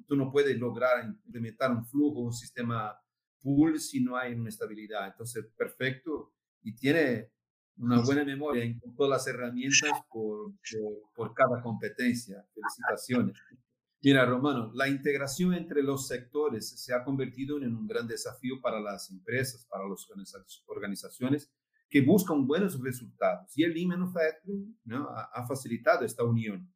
tú 0.08 0.16
no 0.16 0.32
puedes 0.32 0.58
lograr 0.58 1.06
implementar 1.06 1.72
un 1.72 1.86
flujo, 1.86 2.22
un 2.22 2.34
sistema 2.34 2.98
pool 3.42 3.80
si 3.80 4.04
no 4.04 4.18
hay 4.18 4.34
una 4.34 4.50
estabilidad. 4.50 5.08
Entonces, 5.08 5.46
perfecto. 5.56 6.34
Y 6.64 6.76
tiene 6.76 7.32
una 7.78 8.02
buena 8.02 8.24
memoria 8.24 8.64
en 8.64 8.80
todas 8.96 9.10
las 9.10 9.28
herramientas 9.28 9.92
por, 10.10 10.54
por, 10.72 11.12
por 11.14 11.34
cada 11.34 11.62
competencia. 11.62 12.44
Felicitaciones. 12.54 13.38
Mira, 14.02 14.26
Romano, 14.26 14.72
la 14.74 14.88
integración 14.88 15.54
entre 15.54 15.84
los 15.84 16.08
sectores 16.08 16.70
se 16.80 16.94
ha 16.94 17.04
convertido 17.04 17.58
en 17.58 17.76
un 17.76 17.88
gran 17.88 18.08
desafío 18.08 18.62
para 18.62 18.80
las 18.80 19.10
empresas, 19.10 19.66
para 19.66 19.84
las 19.88 20.08
organizaciones 20.68 21.52
que 21.90 22.02
buscan 22.02 22.46
buenos 22.46 22.80
resultados. 22.82 23.52
Y 23.58 23.64
el 23.64 23.74
Lean 23.74 23.90
Manufacturing 23.90 24.80
¿no? 24.86 25.10
ha, 25.10 25.46
facilitado 25.48 26.06
esta 26.06 26.24
unión. 26.24 26.72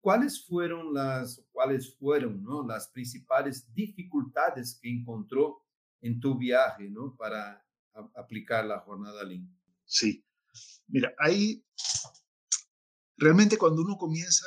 ¿Cuáles 0.00 0.44
fueron 0.44 0.92
las, 0.92 1.42
cuáles 1.50 1.96
fueron, 1.96 2.42
¿no? 2.42 2.66
las 2.66 2.88
principales 2.88 3.72
dificultades 3.74 4.78
que 4.80 4.90
encontró 4.90 5.62
en 6.00 6.20
tu 6.20 6.36
viaje 6.36 6.90
¿no? 6.90 7.16
para 7.16 7.64
aplicar 8.14 8.66
la 8.66 8.80
jornada 8.80 9.24
Lean? 9.24 9.48
Sí, 9.86 10.24
mira, 10.88 11.14
hay 11.18 11.64
Realmente 13.16 13.56
cuando 13.56 13.82
uno 13.82 13.96
comienza 13.96 14.46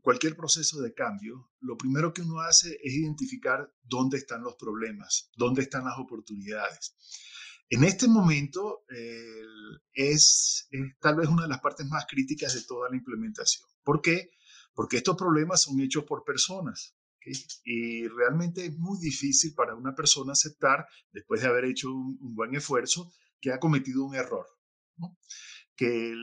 cualquier 0.00 0.36
proceso 0.36 0.80
de 0.80 0.94
cambio, 0.94 1.50
lo 1.60 1.76
primero 1.76 2.12
que 2.12 2.22
uno 2.22 2.40
hace 2.40 2.78
es 2.82 2.94
identificar 2.94 3.72
dónde 3.82 4.18
están 4.18 4.42
los 4.42 4.54
problemas, 4.54 5.30
dónde 5.36 5.62
están 5.62 5.84
las 5.84 5.98
oportunidades. 5.98 6.94
En 7.68 7.84
este 7.84 8.08
momento 8.08 8.84
es, 9.92 10.68
tal 11.00 11.16
vez 11.16 11.28
una 11.28 11.42
de 11.42 11.48
las 11.48 11.60
partes 11.60 11.86
más 11.86 12.06
críticas 12.08 12.54
de 12.54 12.62
toda 12.62 12.88
la 12.90 12.96
implementación. 12.96 13.68
¿Por 13.82 14.00
qué? 14.00 14.30
Porque 14.74 14.98
estos 14.98 15.16
problemas 15.16 15.62
son 15.62 15.80
hechos 15.80 16.04
por 16.04 16.24
personas. 16.24 16.96
Y 17.64 18.06
realmente 18.06 18.66
es 18.66 18.78
muy 18.78 19.00
difícil 19.00 19.52
para 19.54 19.74
una 19.74 19.94
persona 19.96 20.32
aceptar, 20.32 20.86
después 21.10 21.40
de 21.40 21.48
haber 21.48 21.64
hecho 21.64 21.92
un, 21.92 22.34
buen 22.34 22.54
esfuerzo, 22.54 23.12
que 23.40 23.52
ha 23.52 23.58
cometido 23.58 24.04
un 24.04 24.14
error. 24.14 24.46
¿no? 24.96 25.18
que, 25.76 26.14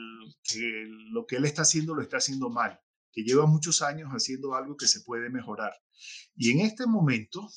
lo 1.11 1.25
que 1.25 1.37
él 1.37 1.45
está 1.45 1.61
haciendo 1.61 1.95
lo 1.95 2.01
está 2.01 2.17
haciendo 2.17 2.49
mal, 2.49 2.79
que 3.11 3.23
lleva 3.23 3.45
muchos 3.45 3.81
años 3.81 4.09
haciendo 4.09 4.55
algo 4.55 4.75
que 4.75 4.87
se 4.87 5.01
puede 5.01 5.29
mejorar. 5.29 5.73
Y 6.35 6.51
en 6.51 6.61
este 6.61 6.85
momento 6.87 7.47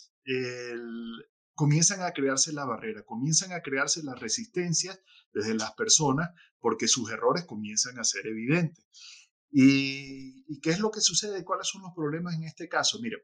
comienzan 1.57 2.03
a 2.03 2.13
crearse 2.13 2.53
la 2.53 2.65
barrera, 2.65 3.03
comienzan 3.03 3.53
a 3.53 3.63
crearse 3.63 4.05
las 4.05 4.21
resistencias 4.21 5.01
desde 5.33 5.55
las 5.55 5.73
personas 5.73 6.31
porque 6.61 6.87
sus 6.87 7.11
errores 7.11 7.45
comienzan 7.45 7.99
a 7.99 8.05
ser 8.05 8.27
evidentes. 8.29 8.87
¿Y, 9.51 10.45
¿Y 10.47 10.61
qué 10.61 10.71
es 10.71 10.79
lo 10.79 10.93
que 10.93 11.01
sucede? 11.01 11.45
¿Cuáles 11.45 11.67
son 11.67 11.83
los 11.83 11.93
problemas 11.95 12.35
en 12.35 12.45
este 12.45 12.69
caso? 12.69 13.01
Mire, 13.01 13.17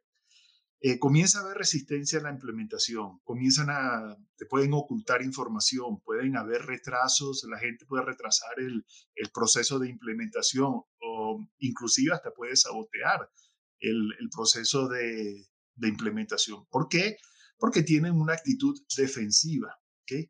eh, 0.84 0.98
comienza 0.98 1.38
a 1.38 1.42
haber 1.42 1.58
resistencia 1.58 2.18
en 2.18 2.24
la 2.24 2.32
implementación, 2.32 3.20
comienzan 3.22 3.70
a, 3.70 4.16
te 4.36 4.46
pueden 4.46 4.72
ocultar 4.72 5.22
información, 5.22 6.00
pueden 6.00 6.36
haber 6.36 6.62
retrasos, 6.62 7.46
la 7.48 7.60
gente 7.60 7.86
puede 7.86 8.04
retrasar 8.04 8.58
el, 8.58 8.84
el 9.14 9.30
proceso 9.30 9.78
de 9.78 9.88
implementación 9.88 10.82
o 11.00 11.46
inclusive 11.58 12.12
hasta 12.12 12.32
puede 12.32 12.56
sabotear 12.56 13.30
el, 13.78 14.12
el 14.18 14.28
proceso 14.28 14.88
de, 14.88 15.46
de, 15.76 15.88
implementación. 15.88 16.66
¿Por 16.66 16.88
qué? 16.88 17.16
Porque 17.62 17.84
tienen 17.84 18.20
una 18.20 18.32
actitud 18.32 18.76
defensiva. 18.96 19.72
¿okay? 20.02 20.28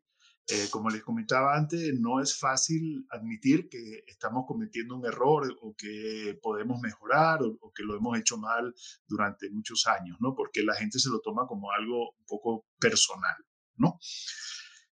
Eh, 0.49 0.67
como 0.69 0.91
les 0.91 1.01
comentaba 1.01 1.57
antes, 1.57 1.99
no 1.99 2.21
es 2.21 2.37
fácil 2.37 3.07
admitir 3.09 3.69
que 3.69 4.03
estamos 4.05 4.43
cometiendo 4.47 4.95
un 4.95 5.03
error 5.03 5.57
o 5.63 5.73
que 5.75 6.37
podemos 6.43 6.79
mejorar 6.79 7.39
o, 7.41 7.73
que 7.73 7.81
lo 7.81 7.95
hemos 7.95 8.19
hecho 8.19 8.37
mal 8.37 8.71
durante 9.07 9.49
muchos 9.49 9.87
años, 9.87 10.15
¿no? 10.19 10.35
Porque 10.35 10.61
la 10.61 10.75
gente 10.75 10.99
se 10.99 11.09
lo 11.09 11.21
toma 11.21 11.47
como 11.47 11.71
algo 11.71 12.11
un 12.11 12.25
poco 12.27 12.67
personal, 12.79 13.35
¿no? 13.77 13.97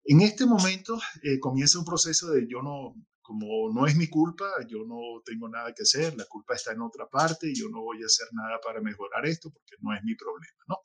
En 0.05 0.21
este 0.21 0.47
momento 0.47 0.97
eh, 1.25 1.41
comienza 1.41 1.81
un 1.81 1.85
proceso 1.85 2.31
de 2.31 2.47
yo 2.49 2.63
no, 2.63 2.95
como 3.21 3.73
no 3.75 3.89
es 3.89 3.97
mi 3.97 4.07
culpa, 4.07 4.47
yo 4.69 4.85
no 4.87 5.23
tengo 5.25 5.49
nada 5.49 5.75
que 5.75 5.83
hacer, 5.83 6.17
la 6.17 6.27
culpa 6.27 6.55
está 6.55 6.71
en 6.71 6.83
otra 6.83 7.09
parte, 7.09 7.53
yo 7.53 7.69
no 7.69 7.81
voy 7.81 8.01
a 8.05 8.07
hacer 8.07 8.29
nada 8.31 8.61
para 8.63 8.81
mejorar 8.81 9.27
esto 9.27 9.51
porque 9.51 9.75
no 9.81 9.93
es 9.93 10.05
mi 10.05 10.15
problema, 10.15 10.63
¿no? 10.69 10.77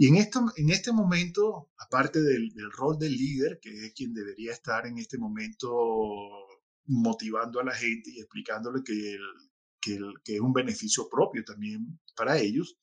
Y 0.00 0.08
en, 0.08 0.16
esto, 0.16 0.46
en 0.56 0.70
este 0.70 0.92
momento, 0.92 1.72
aparte 1.76 2.22
del, 2.22 2.48
del, 2.54 2.72
rol 2.72 2.98
del 2.98 3.12
líder, 3.12 3.60
que 3.60 3.68
es 3.68 3.92
quien 3.92 4.14
debería 4.14 4.50
estar 4.50 4.86
en 4.86 4.96
este 4.96 5.18
momento 5.18 5.68
motivando 6.86 7.60
a 7.60 7.64
la 7.64 7.74
gente 7.74 8.10
y 8.10 8.18
explicándole 8.18 8.82
que, 8.82 9.18
que, 9.78 9.98
que 10.24 10.36
es 10.36 10.40
un 10.40 10.54
beneficio 10.54 11.06
propio 11.10 11.44
también 11.44 12.00
para 12.16 12.38
ellos, 12.38 12.78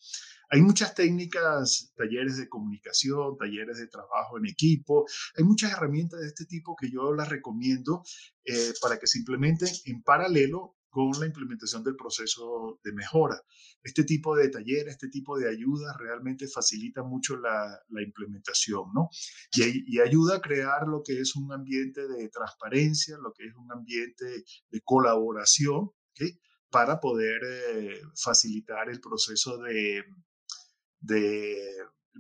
hay 0.51 0.61
muchas 0.61 0.93
técnicas, 0.93 1.91
talleres 1.95 2.37
de 2.37 2.47
comunicación, 2.47 3.35
talleres 3.35 3.79
de 3.79 3.87
trabajo 3.87 4.37
en 4.37 4.45
equipo, 4.45 5.07
hay 5.35 5.43
muchas 5.43 5.71
herramientas 5.71 6.19
de 6.19 6.27
este 6.27 6.45
tipo 6.45 6.75
que 6.75 6.91
yo 6.91 7.15
las 7.15 7.29
recomiendo 7.29 8.03
eh, 8.45 8.73
para 8.79 8.99
que 8.99 9.07
se 9.07 9.17
implementen 9.17 9.69
en 9.85 10.03
paralelo 10.03 10.76
con 10.89 11.11
la 11.19 11.25
implementación 11.25 11.83
del 11.83 11.95
proceso 11.95 12.79
de 12.83 12.93
mejora. 12.93 13.39
Este 13.83 14.03
tipo 14.03 14.35
de 14.35 14.49
talleres, 14.49 14.93
este 14.93 15.09
tipo 15.09 15.37
de 15.37 15.49
ayudas 15.49 15.95
realmente 15.97 16.47
facilita 16.47 17.03
mucho 17.03 17.37
la, 17.37 17.79
implementación, 17.89 18.91
¿no? 18.93 19.09
Y, 19.55 19.99
ayuda 19.99 20.37
a 20.37 20.41
crear 20.41 20.87
lo 20.87 21.01
que 21.03 21.19
es 21.19 21.35
un 21.35 21.51
ambiente 21.51 22.07
de 22.07 22.29
transparencia, 22.29 23.17
lo 23.17 23.33
que 23.33 23.45
es 23.45 23.55
un 23.55 23.71
ambiente 23.71 24.43
de 24.69 24.81
colaboración, 24.83 25.91
¿okay? 26.11 26.39
para 26.69 26.99
poder 26.99 27.41
eh, 27.45 28.01
facilitar 28.15 28.89
el 28.89 28.99
proceso 28.99 29.57
de, 29.57 30.03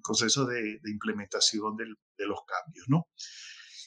proceso 0.03 0.45
de, 0.45 0.79
implementación 0.85 1.75
de 1.75 2.25
los 2.25 2.39
cambios, 2.45 2.85
¿no? 2.87 3.07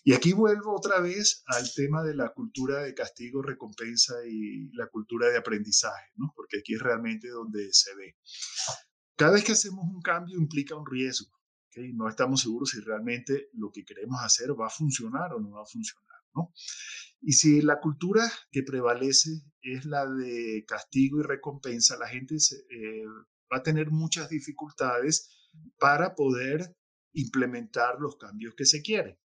Y 0.03 0.15
aquí 0.15 0.33
vuelvo 0.33 0.75
otra 0.75 1.01
vez 1.01 1.43
al 1.47 1.73
tema 1.75 2.03
de 2.03 2.15
la 2.15 2.33
cultura 2.33 2.83
de 2.83 2.95
castigo, 2.95 3.43
recompensa 3.43 4.15
y 4.27 4.71
la 4.73 4.87
cultura 4.89 5.29
de 5.29 5.37
aprendizaje, 5.37 6.11
¿no? 6.17 6.33
Porque 6.35 6.59
aquí 6.59 6.75
es 6.75 6.81
realmente 6.81 7.29
donde 7.29 7.69
se 7.73 7.95
ve. 7.95 8.17
Cada 9.17 9.33
vez 9.33 9.45
que 9.45 9.53
hacemos 9.53 9.85
un 9.85 10.01
cambio 10.01 10.39
implica 10.39 10.75
un 10.75 10.87
riesgo, 10.87 11.31
¿okay? 11.69 11.93
No 11.93 12.09
estamos 12.09 12.41
seguros 12.41 12.71
si 12.71 12.81
realmente 12.81 13.49
lo 13.53 13.71
que 13.71 13.85
queremos 13.85 14.23
hacer 14.23 14.59
va 14.59 14.67
a 14.67 14.71
funcionar 14.71 15.35
o 15.35 15.41
no 15.41 15.51
va 15.51 15.63
a 15.63 15.67
funcionar, 15.67 16.17
¿no? 16.35 16.53
Y 17.21 17.35
si 17.35 17.61
la 17.61 17.81
cultura 17.81 18.31
que 18.51 18.63
prevalece 18.63 19.31
es 19.61 19.85
la 19.85 20.07
de 20.07 20.65
castigo 20.67 21.21
y 21.21 21.23
recompensa, 21.23 21.99
la 21.99 22.09
gente 22.09 22.41
se, 22.41 22.57
eh, 22.57 23.05
va 23.53 23.59
a 23.59 23.63
tener 23.63 23.91
muchas 23.91 24.29
dificultades 24.31 25.29
para 25.79 26.15
poder 26.15 26.77
implementar 27.13 27.97
los 28.01 28.17
cambios 28.17 28.55
que 28.55 28.65
se 28.65 28.83
quieren. 28.83 29.19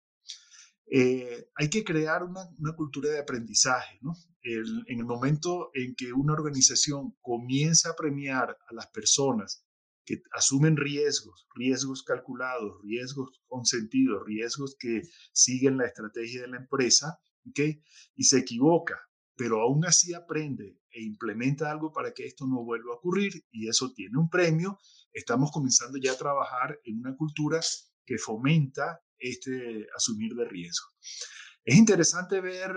Eh, 0.87 1.49
hay 1.55 1.69
que 1.69 1.83
crear 1.83 2.23
una, 2.23 2.47
cultura 2.75 3.09
de 3.09 3.19
aprendizaje. 3.19 3.99
¿no? 4.01 4.13
En 4.43 4.99
el 4.99 5.05
momento 5.05 5.71
en 5.73 5.95
que 5.95 6.13
una 6.13 6.33
organización 6.33 7.15
comienza 7.21 7.89
a 7.89 7.95
premiar 7.95 8.57
a 8.67 8.73
las 8.73 8.87
personas 8.87 9.65
que 10.05 10.21
asumen 10.33 10.77
riesgos, 10.77 11.47
riesgos 11.55 12.03
calculados, 12.03 12.79
riesgos 12.83 13.41
consentidos, 13.47 14.23
riesgos 14.25 14.75
que 14.79 15.01
siguen 15.33 15.77
la 15.77 15.87
estrategia 15.87 16.41
de 16.41 16.47
la 16.47 16.57
empresa, 16.57 17.19
¿okay? 17.49 17.81
y 18.15 18.23
se 18.25 18.37
equivoca, 18.37 18.99
pero 19.35 19.61
aún 19.61 19.83
así 19.85 20.13
aprende 20.13 20.79
e 20.91 21.01
implementa 21.03 21.71
algo 21.71 21.91
para 21.91 22.13
que 22.13 22.25
esto 22.25 22.45
no 22.45 22.63
vuelva 22.63 22.93
a 22.93 22.97
ocurrir 22.97 23.45
y 23.51 23.67
eso 23.67 23.91
tiene 23.93 24.17
un 24.17 24.29
premio, 24.29 24.77
estamos 25.11 25.51
comenzando 25.51 25.97
ya 25.97 26.13
a 26.13 26.17
trabajar 26.17 26.79
en 26.83 26.99
una 26.99 27.15
cultura 27.15 27.59
que 28.05 28.17
fomenta 28.17 29.01
este 29.29 29.87
asumir 29.95 30.33
de 30.35 30.45
riesgo. 30.45 30.87
Es 31.63 31.75
interesante 31.75 32.41
ver, 32.41 32.75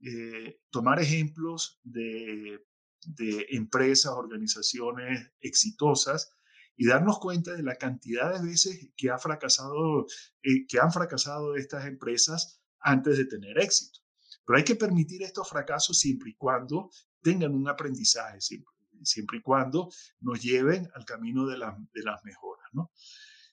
eh, 0.00 0.60
tomar 0.70 1.00
ejemplos 1.00 1.80
de, 1.84 2.64
de, 3.04 3.46
empresas, 3.50 4.12
organizaciones 4.12 5.30
exitosas 5.40 6.32
y 6.76 6.86
darnos 6.86 7.18
cuenta 7.18 7.52
de 7.52 7.62
la 7.62 7.76
cantidad 7.76 8.32
de 8.32 8.48
veces 8.48 8.90
que, 8.96 9.10
ha 9.10 9.18
fracasado, 9.18 10.06
eh, 10.42 10.66
que 10.66 10.80
han 10.80 10.92
fracasado 10.92 11.56
estas 11.56 11.86
empresas 11.86 12.62
antes 12.80 13.18
de 13.18 13.26
tener 13.26 13.58
éxito. 13.58 14.00
Pero 14.46 14.58
hay 14.58 14.64
que 14.64 14.76
permitir 14.76 15.22
estos 15.22 15.48
fracasos 15.48 15.98
siempre 15.98 16.30
y 16.30 16.34
cuando 16.36 16.90
tengan 17.22 17.54
un 17.54 17.68
aprendizaje, 17.68 18.40
siempre, 18.40 18.74
siempre 19.02 19.38
y 19.38 19.42
cuando 19.42 19.90
nos 20.20 20.42
lleven 20.42 20.88
al 20.94 21.04
camino 21.04 21.46
de, 21.46 21.58
la, 21.58 21.76
de 21.92 22.02
las 22.02 22.24
mejoras. 22.24 22.66
¿no? 22.72 22.90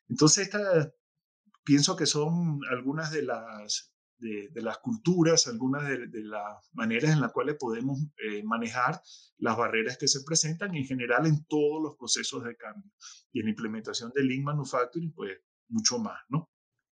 Entonces, 0.08 0.48
esta, 0.48 0.92
pienso 1.68 1.98
que 1.98 2.06
son 2.06 2.62
algunas 2.72 3.12
de 3.12 3.24
las, 3.24 3.94
de, 4.20 4.48
de 4.54 4.62
las 4.62 4.78
culturas, 4.78 5.48
algunas 5.48 5.86
de, 5.86 6.08
de, 6.08 6.24
las 6.24 6.70
maneras 6.72 7.12
en 7.12 7.20
las 7.20 7.34
cuales 7.34 7.58
podemos 7.60 8.00
eh, 8.24 8.42
manejar 8.44 9.02
las 9.38 9.58
barreras 9.58 9.98
que 9.98 10.08
se 10.08 10.24
presentan 10.26 10.74
en 10.76 10.86
general 10.86 11.28
en 11.28 11.46
todos 11.46 11.84
los 11.84 11.98
procesos 11.98 12.46
de 12.46 12.56
cambio. 12.56 12.90
Y 13.34 13.42
en 13.42 13.48
la 13.48 13.50
implementación 13.52 14.14
de 14.16 14.24
Lean 14.24 14.44
Manufacturing, 14.44 15.12
pues 15.12 15.38
mucho 15.68 16.00
más, 16.00 16.22
¿no? 16.30 16.50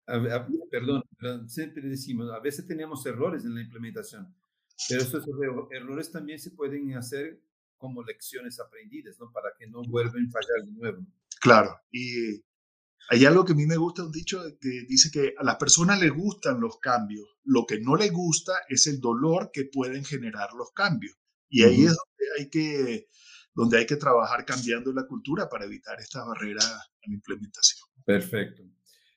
A, 0.07 0.15
a, 0.15 0.47
perdón, 0.71 1.03
siempre 1.47 1.87
decimos, 1.87 2.31
a 2.31 2.39
veces 2.39 2.65
tenemos 2.65 3.05
errores 3.05 3.45
en 3.45 3.53
la 3.53 3.61
implementación, 3.61 4.35
pero 4.89 5.03
esos 5.03 5.23
errores 5.71 6.11
también 6.11 6.39
se 6.39 6.49
pueden 6.49 6.97
hacer 6.97 7.39
como 7.77 8.01
lecciones 8.01 8.59
aprendidas, 8.59 9.17
¿no? 9.19 9.31
Para 9.31 9.49
que 9.55 9.67
no 9.67 9.83
vuelvan 9.83 10.25
a 10.25 10.31
fallar 10.31 10.65
de 10.65 10.71
nuevo. 10.71 11.05
Claro, 11.39 11.79
y 11.91 12.41
hay 13.09 13.25
algo 13.25 13.45
que 13.45 13.53
a 13.53 13.55
mí 13.55 13.65
me 13.65 13.77
gusta, 13.77 14.03
un 14.03 14.11
dicho 14.11 14.41
que 14.59 14.85
dice 14.87 15.11
que 15.11 15.33
a 15.37 15.43
las 15.43 15.57
personas 15.57 15.99
les 15.99 16.11
gustan 16.13 16.59
los 16.59 16.79
cambios, 16.79 17.27
lo 17.43 17.65
que 17.65 17.79
no 17.79 17.95
les 17.95 18.11
gusta 18.11 18.53
es 18.69 18.87
el 18.87 18.99
dolor 18.99 19.51
que 19.51 19.65
pueden 19.65 20.05
generar 20.05 20.53
los 20.53 20.71
cambios. 20.71 21.15
Y 21.49 21.63
ahí 21.63 21.83
uh 21.83 21.87
-huh. 21.87 21.91
es 21.91 21.97
donde 21.97 22.39
hay, 22.39 22.49
que, 22.49 23.07
donde 23.53 23.77
hay 23.77 23.85
que 23.85 23.97
trabajar 23.97 24.45
cambiando 24.45 24.91
la 24.93 25.05
cultura 25.05 25.49
para 25.49 25.65
evitar 25.65 25.99
esta 25.99 26.23
barrera 26.23 26.63
en 27.01 27.11
la 27.11 27.15
implementación. 27.15 27.87
Perfecto. 28.05 28.63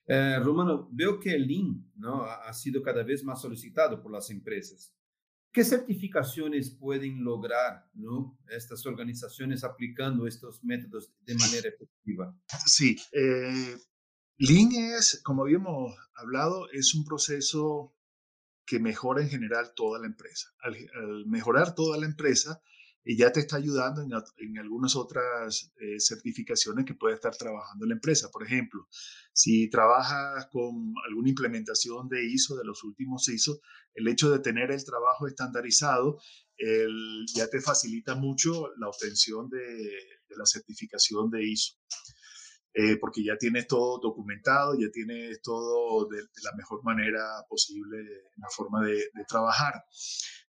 Eh, 0.08 0.38
Romano, 0.40 0.88
veo 0.92 1.18
que 1.18 1.34
el 1.34 1.46
Lean 1.46 1.90
¿no? 1.96 2.22
ha 2.24 2.52
sido 2.52 2.82
cada 2.82 3.02
vez 3.02 3.24
más 3.24 3.40
solicitado 3.40 4.00
por 4.02 4.12
las 4.12 4.30
empresas. 4.30 4.92
¿Qué 5.56 5.64
certificaciones 5.64 6.68
pueden 6.68 7.24
lograr 7.24 7.90
estas 8.46 8.84
organizaciones 8.84 9.64
aplicando 9.64 10.26
estos 10.26 10.62
métodos 10.62 11.14
de 11.22 11.34
manera 11.34 11.70
efectiva? 11.70 12.38
Sí, 12.66 12.94
eh, 13.12 13.74
Lean 14.36 14.70
es, 14.72 15.22
como 15.24 15.44
habíamos 15.44 15.96
hablado, 16.14 16.70
es 16.72 16.94
un 16.94 17.06
proceso 17.06 17.96
que 18.66 18.78
mejora 18.80 19.22
en 19.22 19.30
general 19.30 19.72
toda 19.74 19.98
la 19.98 20.08
empresa. 20.08 20.50
Al 20.60 21.24
mejorar 21.24 21.74
toda 21.74 21.96
la 21.96 22.04
empresa, 22.04 22.60
y 23.08 23.16
ya 23.16 23.30
te 23.30 23.38
está 23.38 23.56
ayudando 23.56 24.02
en, 24.02 24.10
en 24.38 24.58
algunas 24.58 24.96
otras 24.96 25.72
eh, 25.80 26.00
certificaciones 26.00 26.84
que 26.84 26.94
puede 26.94 27.14
estar 27.14 27.36
trabajando 27.36 27.86
la 27.86 27.94
empresa. 27.94 28.30
Por 28.32 28.44
ejemplo, 28.44 28.88
si 29.32 29.70
trabajas 29.70 30.48
con 30.50 30.92
alguna 31.08 31.28
implementación 31.28 32.08
de 32.08 32.26
ISO, 32.26 32.56
de 32.56 32.64
los 32.64 32.82
últimos 32.82 33.28
ISO, 33.28 33.60
el 33.94 34.08
hecho 34.08 34.28
de 34.30 34.40
tener 34.40 34.72
el 34.72 34.84
trabajo 34.84 35.28
estandarizado 35.28 36.18
el, 36.58 37.26
ya 37.32 37.46
te 37.48 37.60
facilita 37.60 38.16
mucho 38.16 38.70
la 38.76 38.88
obtención 38.88 39.48
de, 39.50 39.58
de 39.58 40.36
la 40.36 40.44
certificación 40.44 41.30
de 41.30 41.44
ISO. 41.44 41.74
Eh, 42.78 42.98
porque 43.00 43.24
ya 43.24 43.38
tienes 43.38 43.66
todo 43.66 43.98
documentado, 44.02 44.74
ya 44.78 44.90
tienes 44.92 45.40
todo 45.40 46.06
de, 46.10 46.18
de 46.18 46.42
la 46.44 46.52
mejor 46.58 46.84
manera 46.84 47.24
posible 47.48 47.96
en 48.00 48.42
la 48.42 48.48
forma 48.54 48.84
de, 48.84 48.96
de 48.96 49.24
trabajar. 49.26 49.82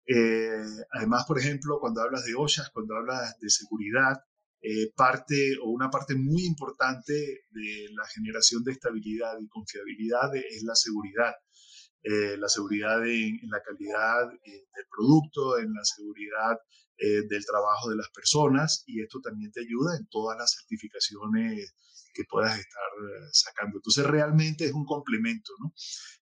Eh, 0.05 0.61
además, 0.91 1.23
por 1.25 1.39
ejemplo, 1.39 1.79
cuando 1.79 2.01
hablas 2.01 2.25
de 2.25 2.35
OSHA, 2.35 2.71
cuando 2.73 2.97
hablas 2.97 3.39
de 3.39 3.49
seguridad, 3.49 4.17
eh, 4.61 4.91
parte 4.93 5.55
o 5.63 5.69
una 5.69 5.89
parte 5.89 6.15
muy 6.15 6.43
importante 6.45 7.13
de 7.13 7.87
la 7.95 8.05
generación 8.13 8.61
de 8.65 8.73
estabilidad 8.73 9.39
y 9.39 9.47
confiabilidad 9.47 10.35
es 10.35 10.63
la 10.63 10.75
seguridad. 10.75 11.33
Eh, 12.03 12.35
la 12.37 12.49
seguridad 12.49 13.05
en, 13.05 13.39
en 13.41 13.49
la 13.49 13.61
calidad 13.61 14.29
eh, 14.43 14.67
del 14.75 14.85
producto, 14.89 15.59
en 15.59 15.73
la 15.73 15.83
seguridad 15.83 16.57
eh, 16.97 17.23
del 17.27 17.45
trabajo 17.45 17.89
de 17.89 17.95
las 17.95 18.09
personas 18.09 18.83
y 18.85 19.01
esto 19.01 19.19
también 19.21 19.51
te 19.51 19.61
ayuda 19.61 19.95
en 19.97 20.07
todas 20.09 20.37
las 20.37 20.53
certificaciones 20.55 21.73
que 22.17 22.23
puedas 22.29 22.57
estar 22.57 22.89
sacando. 23.31 23.77
Entonces 23.77 24.05
realmente 24.05 24.65
es 24.65 24.73
un 24.73 24.85
complemento, 24.85 25.53
¿no? 25.59 25.71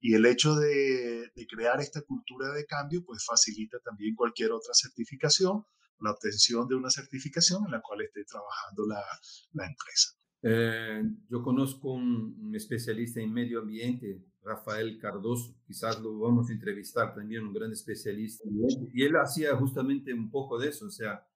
Y 0.01 0.15
el 0.15 0.27
hecho 0.27 0.55
de, 0.55 1.31
de, 1.35 1.47
crear 1.49 1.81
esta 1.81 2.03
cultura 2.03 2.53
de 2.53 2.67
cambio, 2.67 3.03
pues 3.05 3.25
facilita 3.25 3.79
también 3.81 4.15
cualquier 4.15 4.53
otra 4.53 4.73
certificación, 4.75 5.65
la 6.01 6.13
obtención 6.13 6.69
de 6.69 6.77
una 6.77 6.91
certificación 6.91 7.65
en 7.65 7.73
la 7.73 7.81
cual 7.81 8.03
esté 8.03 8.23
trabajando 8.25 8.87
la, 8.87 9.03
la 9.53 9.67
empresa. 9.67 10.19
Eh, 10.43 11.03
yo 11.29 11.43
conozco 11.43 11.95
un, 11.95 12.53
especialista 12.55 13.21
en 13.21 13.33
medio 13.33 13.61
ambiente, 13.61 14.25
Rafael 14.43 14.99
Cardoso, 14.99 15.57
quizás 15.67 16.01
lo 16.01 16.19
vamos 16.21 16.49
a 16.49 16.53
entrevistar 16.53 17.15
también, 17.15 17.45
un 17.45 17.53
gran 17.53 17.73
especialista, 17.73 18.45
y 18.95 19.03
él 19.03 19.17
hacía 19.17 19.57
justamente 19.57 20.15
un 20.15 20.31
poco 20.31 20.59
de 20.59 20.69
eso, 20.69 20.87
o 20.87 20.91
sea, 20.91 21.27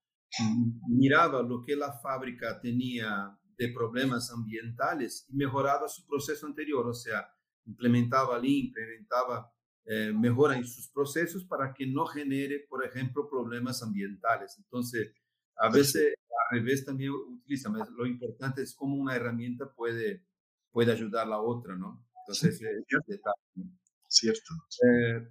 miraba 0.88 1.42
lo 1.42 1.62
que 1.64 1.76
la 1.76 1.92
fábrica 1.98 2.60
tenía 2.60 3.36
de 3.56 3.72
problemas 3.72 4.30
ambientales 4.30 5.26
y 5.28 5.36
mejoraba 5.36 5.88
su 5.88 6.06
proceso 6.06 6.46
anterior, 6.46 6.86
o 6.86 6.94
sea, 6.94 7.28
implementaba 7.66 8.38
Lean, 8.38 8.66
implementaba 8.66 9.52
eh, 9.84 10.12
mejora 10.12 10.56
en 10.56 10.64
sus 10.64 10.88
procesos 10.88 11.44
para 11.44 11.72
que 11.74 11.86
no 11.86 12.06
genere, 12.06 12.66
por 12.68 12.84
ejemplo, 12.84 13.28
problemas 13.28 13.82
ambientales. 13.82 14.56
Entonces, 14.58 15.12
a 15.56 15.70
veces 15.70 16.14
al 16.50 16.58
revés 16.58 16.84
también 16.84 17.12
utiliza, 17.12 17.70
lo 17.70 18.06
importante 18.06 18.62
es 18.62 18.74
cómo 18.74 18.96
una 18.96 19.16
herramienta 19.16 19.72
puede, 19.72 20.24
puede 20.70 20.92
ayudar 20.92 21.26
a 21.26 21.30
la 21.30 21.40
otra, 21.40 21.76
¿no? 21.76 22.04
Entonces, 22.20 22.58
sí, 22.58 22.64
cierto. 22.86 23.32
cierto. 24.08 24.54
Eh, 24.86 25.28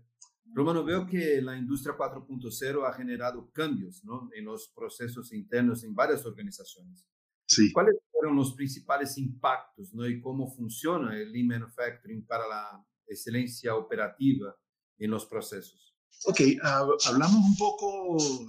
Romano, 0.54 0.84
veo 0.84 1.08
que 1.08 1.42
la 1.42 1.56
industria 1.56 1.96
4.0 1.96 2.86
ha 2.86 2.94
generado 2.94 3.50
cambios 3.52 4.04
¿no? 4.04 4.30
en 4.34 4.46
los 4.46 4.68
procesos 4.68 5.32
internos 5.32 5.84
en 5.84 5.96
varias 5.96 6.26
organizaciones. 6.26 7.08
Sí. 7.52 7.70
¿Cuáles 7.74 7.96
fueron 8.10 8.38
los 8.38 8.54
principales 8.54 9.18
impactos 9.18 9.94
¿no? 9.94 10.08
y 10.08 10.22
cómo 10.22 10.50
funciona 10.50 11.18
el 11.18 11.34
Lean 11.34 11.48
Manufacturing 11.48 12.26
para 12.26 12.48
la 12.48 12.86
excelencia 13.06 13.76
operativa 13.76 14.56
en 14.98 15.12
los 15.12 15.26
procesos? 15.26 15.94
Ok, 16.28 16.40
hablamos 16.64 17.44
un 17.44 17.58
poco 17.58 18.48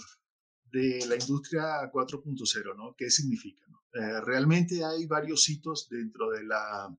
de 0.71 1.05
la 1.09 1.17
industria 1.17 1.91
4.0, 1.91 2.77
¿no? 2.77 2.95
¿Qué 2.97 3.11
significa? 3.11 3.65
Eh, 3.93 4.21
realmente 4.21 4.85
hay 4.85 5.07
varios 5.07 5.49
hitos 5.49 5.89
dentro 5.89 6.31
de, 6.31 6.45
la, 6.45 6.97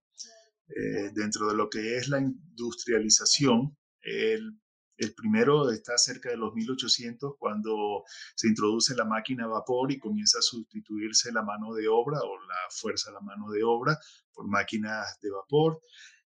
eh, 0.68 1.10
dentro 1.14 1.48
de 1.48 1.56
lo 1.56 1.70
que 1.70 1.96
es 1.96 2.10
la 2.10 2.20
industrialización. 2.20 3.78
El 4.02 4.60
el 4.98 5.14
primero 5.14 5.70
está 5.72 5.98
cerca 5.98 6.30
de 6.30 6.38
los 6.38 6.54
1800 6.54 7.34
cuando 7.38 8.04
se 8.36 8.48
introduce 8.48 8.96
la 8.96 9.06
máquina 9.06 9.46
a 9.46 9.48
vapor 9.48 9.92
y 9.92 10.00
comienza 10.00 10.40
a 10.40 10.44
sustituirse 10.44 11.32
la 11.32 11.44
mano 11.44 11.74
de 11.74 11.88
obra 11.88 12.20
o 12.20 12.40
la 12.48 12.70
fuerza 12.70 13.10
de 13.10 13.16
la 13.16 13.22
mano 13.22 13.50
de 13.50 13.64
obra 13.64 13.98
por 14.32 14.48
máquinas 14.48 15.20
de 15.22 15.32
vapor. 15.32 15.82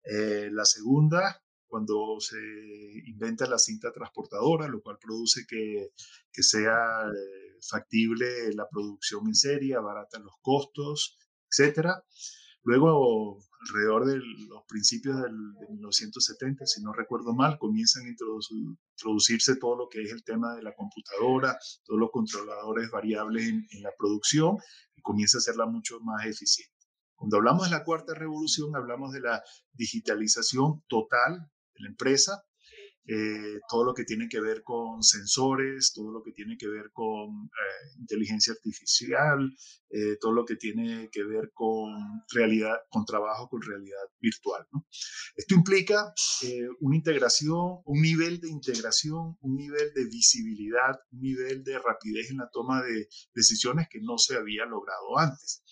Eh, 0.04 0.48
la 0.52 0.64
segunda, 0.64 1.42
cuando 1.66 2.16
se 2.20 2.38
inventa 3.06 3.46
la 3.46 3.58
cinta 3.58 3.92
transportadora, 3.92 4.68
lo 4.68 4.82
cual 4.82 4.98
produce 4.98 5.46
que, 5.48 5.92
que 6.32 6.42
sea 6.42 7.06
eh, 7.06 7.58
factible 7.62 8.52
la 8.54 8.68
producción 8.68 9.26
en 9.28 9.34
serie, 9.34 9.76
abarata 9.76 10.18
los 10.18 10.34
costos, 10.42 11.18
etcétera. 11.50 12.04
Luego, 12.62 13.38
alrededor 13.60 14.06
de 14.06 14.16
los 14.16 14.64
principios 14.68 15.16
del, 15.22 15.54
de 15.54 15.68
1970, 15.68 16.66
si 16.66 16.82
no 16.82 16.92
recuerdo 16.92 17.34
mal, 17.34 17.58
comienzan 17.58 18.04
a 18.04 18.10
introducirse 18.10 19.56
todo 19.56 19.76
lo 19.76 19.88
que 19.88 20.02
es 20.02 20.12
el 20.12 20.24
tema 20.24 20.54
de 20.54 20.62
la 20.62 20.74
computadora, 20.74 21.58
todos 21.84 22.00
los 22.00 22.10
controladores 22.10 22.90
variables 22.90 23.48
en, 23.48 23.66
en 23.70 23.82
la 23.82 23.90
producción 23.98 24.58
y 24.94 25.00
comienza 25.02 25.38
a 25.38 25.40
hacerla 25.40 25.66
mucho 25.66 26.00
más 26.00 26.26
eficiente. 26.26 26.74
Cuando 27.14 27.36
hablamos 27.36 27.64
de 27.64 27.76
la 27.76 27.84
cuarta 27.84 28.14
revolución, 28.14 28.74
hablamos 28.76 29.12
de 29.12 29.20
la 29.20 29.42
digitalización 29.72 30.82
total 30.88 31.50
de 31.74 31.80
la 31.80 31.88
empresa, 31.88 32.44
eh, 33.06 33.58
todo 33.68 33.84
lo 33.84 33.94
que 33.94 34.04
tiene 34.04 34.28
que 34.28 34.40
ver 34.40 34.62
con 34.62 35.02
sensores, 35.02 35.92
todo 35.94 36.12
lo 36.12 36.22
que 36.22 36.32
tiene 36.32 36.56
que 36.56 36.68
ver 36.68 36.90
con 36.92 37.46
eh, 37.46 37.98
inteligencia 37.98 38.52
artificial, 38.52 39.50
eh, 39.88 40.16
todo 40.20 40.32
lo 40.32 40.44
que 40.44 40.56
tiene 40.56 41.08
que 41.10 41.24
ver 41.24 41.50
con 41.52 41.92
realidad, 42.32 42.76
con 42.90 43.04
trabajo 43.04 43.48
con 43.48 43.62
realidad 43.62 44.04
virtual. 44.20 44.66
Esto 45.34 45.54
implica 45.54 46.12
una 46.80 46.96
integración, 46.96 47.80
un 47.84 48.00
nivel 48.00 48.40
de 48.40 48.50
integración, 48.50 49.36
un 49.40 49.56
nivel 49.56 49.92
de 49.94 50.04
visibilidad, 50.04 51.00
un 51.10 51.20
nivel 51.20 51.64
de 51.64 51.78
rapidez 51.78 52.30
en 52.30 52.36
la 52.36 52.50
toma 52.52 52.82
de 52.82 53.08
decisiones 53.34 53.88
que 53.90 54.00
no 54.00 54.18
se 54.18 54.36
había 54.36 54.66
logrado 54.66 55.18
antes. 55.18 55.62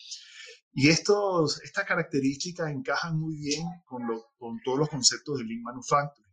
Y 0.72 0.88
estas 0.88 1.84
características 1.86 2.70
encajan 2.70 3.18
muy 3.18 3.36
bien 3.36 3.64
con, 3.84 4.02
con 4.38 4.60
todos 4.64 4.78
los 4.78 4.88
conceptos 4.88 5.38
de 5.38 5.44
Lean 5.44 5.62
Manufacturing. 5.62 6.27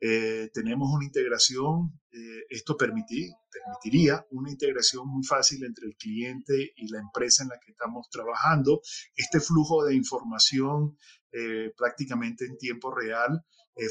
Eh, 0.00 0.50
tenemos 0.54 0.90
una 0.92 1.04
integración, 1.04 1.92
eh, 2.12 2.44
esto 2.48 2.76
permitiría 2.76 4.26
una 4.30 4.50
integración 4.50 5.08
muy 5.08 5.24
fácil 5.24 5.64
entre 5.64 5.86
el 5.86 5.96
cliente 5.96 6.72
y 6.76 6.88
la 6.88 7.00
empresa 7.00 7.42
en 7.42 7.50
la 7.50 7.58
que 7.58 7.72
estamos 7.72 8.08
trabajando. 8.10 8.80
Este 9.14 9.40
flujo 9.40 9.84
de 9.84 9.94
información 9.94 10.96
eh, 11.32 11.72
prácticamente 11.76 12.44
en 12.44 12.56
tiempo 12.56 12.92
real 12.92 13.44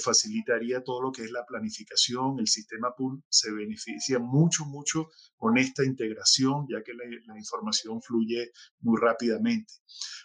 facilitaría 0.04 0.84
todo 0.84 1.02
lo 1.02 1.12
que 1.12 1.24
es 1.24 1.32
la 1.32 1.46
planificación. 1.48 2.38
El 2.38 2.48
sistema 2.48 2.94
pool 2.96 3.24
se 3.28 3.52
beneficia 3.52 4.20
mucho, 4.20 4.66
mucho 4.66 5.10
con 5.36 5.58
esta 5.58 5.84
integración, 5.84 6.68
ya 6.70 6.84
que 6.84 6.94
la 6.94 7.40
información 7.40 8.00
fluye 8.00 8.52
muy 8.82 9.00
rápidamente. 9.02 9.74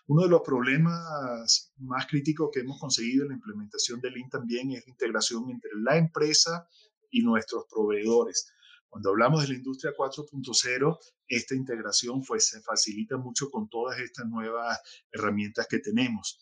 Uno 0.07 0.25
de 0.25 0.29
los 0.29 0.43
problemas 0.43 1.73
más 1.79 2.07
críticos 2.07 2.51
que 2.53 2.61
hemos 2.61 2.79
conseguido 2.79 3.23
en 3.23 3.31
la 3.31 3.37
implementación 3.37 4.01
del 4.01 4.13
Lean 4.13 4.29
también 4.29 4.71
es 4.73 4.85
la 4.87 4.91
integración 4.91 5.51
entre 5.51 5.71
la 5.77 5.97
empresa 5.97 6.69
y 7.15 7.23
nuestros 7.23 7.65
proveedores. 7.71 8.53
Cuando 8.89 9.11
hablamos 9.11 9.43
de 9.43 9.49
la 9.49 9.55
industria 9.55 9.93
4.0, 9.97 10.99
esta 11.29 11.55
integración 11.55 12.23
pues, 12.23 12.49
se 12.49 12.61
facilita 12.61 13.17
mucho 13.17 13.51
con 13.51 13.69
todas 13.69 13.99
estas 13.99 14.27
nuevas 14.27 14.79
herramientas 15.11 15.67
que 15.69 15.79
tenemos. 15.79 16.39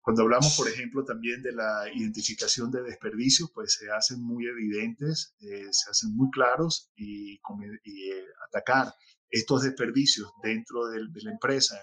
Cuando 0.00 0.22
hablamos, 0.22 0.56
por 0.56 0.68
ejemplo, 0.68 1.04
también 1.04 1.42
de 1.42 1.52
la 1.52 1.84
identificación 1.94 2.70
de 2.70 2.82
desperdicios, 2.82 3.50
pues 3.52 3.74
se 3.74 3.90
hacen 3.90 4.22
muy 4.22 4.46
evidentes, 4.46 5.34
eh, 5.40 5.68
se 5.70 5.90
hacen 5.90 6.16
muy 6.16 6.30
claros 6.30 6.90
y, 6.96 7.34
eh, 7.34 8.24
atacar 8.46 8.94
estos 9.28 9.62
desperdicios 9.62 10.30
dentro 10.42 10.86
de, 10.88 11.00
de 11.10 11.22
la 11.22 11.32
empresa, 11.32 11.78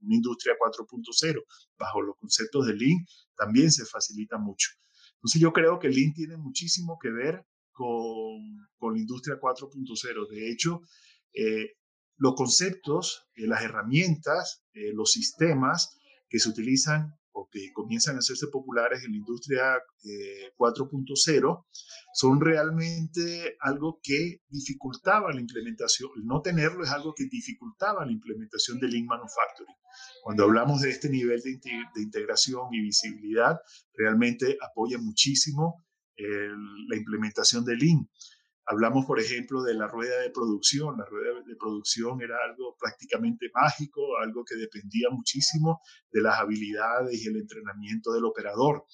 una 0.00 0.14
industria 0.14 0.54
4.0 0.58 1.44
bajo 1.78 2.00
los 2.00 2.16
conceptos 2.16 2.66
de 2.66 2.74
Lean 2.74 3.06
también 3.36 3.70
se 3.70 3.84
facilita 3.84 4.38
mucho. 4.38 4.70
Entonces 5.20 5.40
yo 5.40 5.52
creo 5.52 5.78
que 5.78 5.90
Lean 5.90 6.14
tiene 6.14 6.38
muchísimo 6.38 6.98
que 7.00 7.10
ver 7.10 7.44
con, 7.72 8.66
con 8.78 8.94
la 8.94 9.00
industria 9.00 9.38
4.0. 9.38 10.28
De 10.28 10.50
hecho, 10.50 10.80
eh, 11.34 11.74
los 12.16 12.34
conceptos, 12.34 13.28
eh, 13.34 13.46
las 13.46 13.62
herramientas, 13.62 14.64
eh, 14.72 14.92
los 14.94 15.12
sistemas 15.12 15.98
que 16.28 16.38
se 16.38 16.48
utilizan 16.48 17.19
o 17.40 17.48
que 17.50 17.72
comienzan 17.72 18.16
a 18.16 18.18
hacerse 18.18 18.48
populares 18.48 19.02
en 19.04 19.12
la 19.12 19.18
industria 19.18 19.62
4.0 20.56 21.64
son 22.12 22.40
realmente 22.40 23.56
algo 23.60 24.00
que 24.02 24.42
dificultaba 24.48 25.32
la 25.32 25.40
implementación. 25.40 26.10
El 26.16 26.26
no 26.26 26.42
tenerlo 26.42 26.84
es 26.84 26.90
algo 26.90 27.14
que 27.14 27.24
dificultaba 27.24 28.04
la 28.04 28.12
implementación 28.12 28.78
de 28.78 28.88
Lean 28.88 29.06
Manufacturing. 29.06 29.76
Cuando 30.22 30.44
hablamos 30.44 30.82
de 30.82 30.90
este 30.90 31.08
nivel 31.08 31.40
de, 31.40 32.02
integración 32.02 32.72
y 32.72 32.82
visibilidad, 32.82 33.58
realmente 33.94 34.58
apoya 34.60 34.98
muchísimo 34.98 35.84
la 36.16 36.96
implementación 36.96 37.64
de 37.64 37.76
Lean. 37.76 38.10
Hablamos, 38.70 39.04
por 39.04 39.18
ejemplo, 39.18 39.62
de 39.64 39.74
la 39.74 39.88
rueda 39.88 40.20
de 40.20 40.30
producción. 40.30 40.96
La 40.96 41.04
rueda 41.04 41.42
de 41.44 41.56
producción 41.56 42.22
era 42.22 42.36
algo 42.48 42.76
prácticamente 42.78 43.50
mágico, 43.52 44.00
algo 44.22 44.44
que 44.44 44.54
dependía 44.54 45.08
muchísimo 45.10 45.80
de 46.12 46.22
las 46.22 46.38
habilidades 46.38 47.20
y 47.20 47.26
el 47.26 47.36
entrenamiento 47.36 48.12
del 48.12 48.24
operador. 48.24 48.84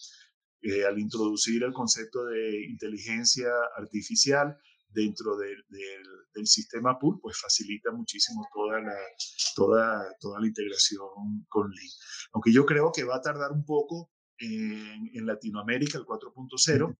Eh, 0.62 0.87
al 0.87 0.99
introducir 0.99 1.62
el 1.62 1.75
concepto 1.75 2.25
de 2.25 2.65
inteligencia 2.71 3.49
artificial, 3.77 4.57
dentro 4.89 5.37
del, 5.37 5.62
sistema 6.45 6.99
pool, 6.99 7.19
pues 7.21 7.39
facilita 7.39 7.91
muchísimo 7.93 8.47
toda 8.55 8.81
la, 8.81 8.97
toda, 9.55 10.17
toda 10.21 10.41
la 10.41 10.47
integración 10.47 11.45
con 11.49 11.71
Lean. 11.71 11.91
Aunque 12.33 12.53
yo 12.53 12.65
creo 12.65 12.93
que 12.93 13.05
va 13.05 13.17
a 13.17 13.21
tardar 13.21 13.53
un 13.53 13.65
poco 13.65 14.11
en, 14.39 15.11
en 15.12 15.27
Latinoamérica 15.27 15.99
el 15.99 16.05
4.0. 16.05 16.97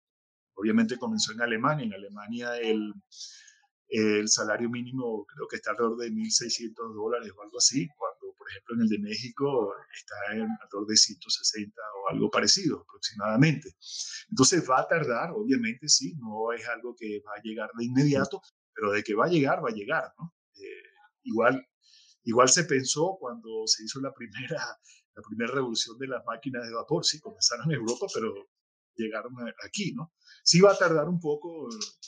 Obviamente 0.57 0.97
comenzó 0.97 1.31
en 1.33 1.41
Alemania. 1.41 1.85
En 1.85 1.93
Alemania 1.93 2.57
el, 2.57 2.93
el 3.89 4.27
salario 4.27 4.69
mínimo 4.69 5.25
creo 5.25 5.47
que 5.47 5.57
está 5.57 5.71
alrededor 5.71 5.97
de 5.97 6.11
1.600 6.11 6.95
dólares 6.95 7.31
o 7.37 7.41
algo 7.43 7.57
así, 7.57 7.87
cuando 7.95 8.35
por 8.35 8.49
ejemplo 8.49 8.75
en 8.75 8.81
el 8.81 8.89
de 8.89 8.99
México 8.99 9.73
está 9.93 10.35
en 10.35 10.49
alrededor 10.61 10.87
de 10.87 10.97
160 10.97 11.81
o 11.81 12.09
algo 12.09 12.29
parecido 12.29 12.81
aproximadamente. 12.81 13.75
Entonces 14.29 14.67
va 14.67 14.81
a 14.81 14.87
tardar, 14.87 15.31
obviamente 15.31 15.87
sí, 15.87 16.15
no 16.17 16.51
es 16.51 16.67
algo 16.67 16.95
que 16.97 17.21
va 17.25 17.33
a 17.37 17.41
llegar 17.43 17.69
de 17.77 17.85
inmediato, 17.85 18.41
pero 18.73 18.91
de 18.91 19.03
que 19.03 19.13
va 19.13 19.25
a 19.25 19.29
llegar, 19.29 19.63
va 19.63 19.69
a 19.69 19.73
llegar. 19.73 20.13
Eh, 20.55 20.83
igual, 21.23 21.65
igual 22.23 22.49
se 22.49 22.63
pensó 22.63 23.17
cuando 23.19 23.67
se 23.67 23.83
hizo 23.83 24.01
la 24.01 24.11
primera, 24.11 24.59
la 25.15 25.21
primera 25.21 25.53
revolución 25.53 25.97
de 25.99 26.07
las 26.07 26.25
máquinas 26.25 26.67
de 26.67 26.73
vapor, 26.73 27.05
sí, 27.05 27.19
comenzaron 27.19 27.71
en 27.71 27.77
Europa, 27.77 28.07
pero 28.13 28.33
llegaron 28.97 29.33
aquí, 29.65 29.93
¿no? 29.93 30.13
Sí 30.43 30.61
va 30.61 30.71
a 30.71 30.77
tardar 30.77 31.07
un 31.07 31.19
poco 31.19 31.67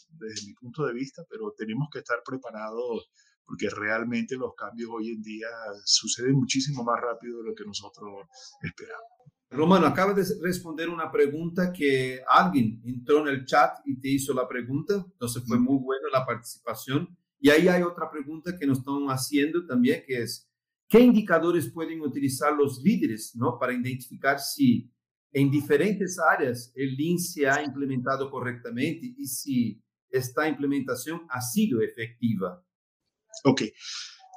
desde 0.10 0.48
mi 0.48 0.54
punto 0.54 0.86
de 0.86 0.94
vista, 0.94 1.24
pero 1.30 1.54
tenemos 1.58 1.88
que 1.92 2.00
estar 2.00 2.22
preparados 2.26 3.12
porque 3.46 3.68
realmente 3.70 4.36
los 4.36 4.54
cambios 4.56 4.92
hoy 4.94 5.10
en 5.10 5.24
día 5.24 5.48
suceden 5.84 6.36
muchísimo 6.36 6.84
más 6.84 7.02
rápido 7.02 7.40
de 7.40 7.50
lo 7.50 7.56
que 7.56 7.66
nosotros 7.66 8.28
esperamos. 8.62 9.10
Romano, 9.52 9.88
acaba 9.88 10.14
de 10.14 10.24
responder 10.44 10.90
una 10.90 11.12
pregunta 11.12 11.74
que 11.74 12.22
alguien 12.28 12.80
entró 12.86 13.22
en 13.22 13.30
el 13.30 13.46
chat 13.46 13.80
y 13.86 14.00
te 14.00 14.10
hizo 14.10 14.32
la 14.34 14.48
pregunta, 14.48 14.94
entonces 14.94 15.44
fue 15.48 15.58
muy 15.58 15.80
buena 15.80 16.08
la 16.14 16.24
participación. 16.24 17.18
Y 17.40 17.50
ahí 17.50 17.68
hay 17.68 17.82
otra 17.82 18.12
pregunta 18.12 18.56
que 18.56 18.68
nos 18.68 18.80
están 18.80 19.08
haciendo 19.08 19.66
también, 19.66 20.04
que 20.06 20.22
es, 20.22 20.48
¿qué 20.88 21.00
indicadores 21.00 21.72
pueden 21.72 22.02
utilizar 22.02 22.54
los 22.54 22.80
líderes 22.84 23.36
¿no? 23.36 23.58
para 23.58 23.74
identificar 23.74 24.40
si 24.40 24.92
en 25.32 25.52
diferentes 25.52 26.18
áreas 26.20 26.72
el 26.76 26.96
Lean 26.96 27.20
se 27.20 27.48
ha 27.48 27.62
implementado 27.64 28.30
correctamente 28.30 29.14
y 29.18 29.26
si 29.26 29.84
esta 30.10 30.48
implementación 30.48 31.22
ha 31.30 31.42
sido 31.42 31.82
efectiva. 31.82 32.64
Ok. 33.44 33.64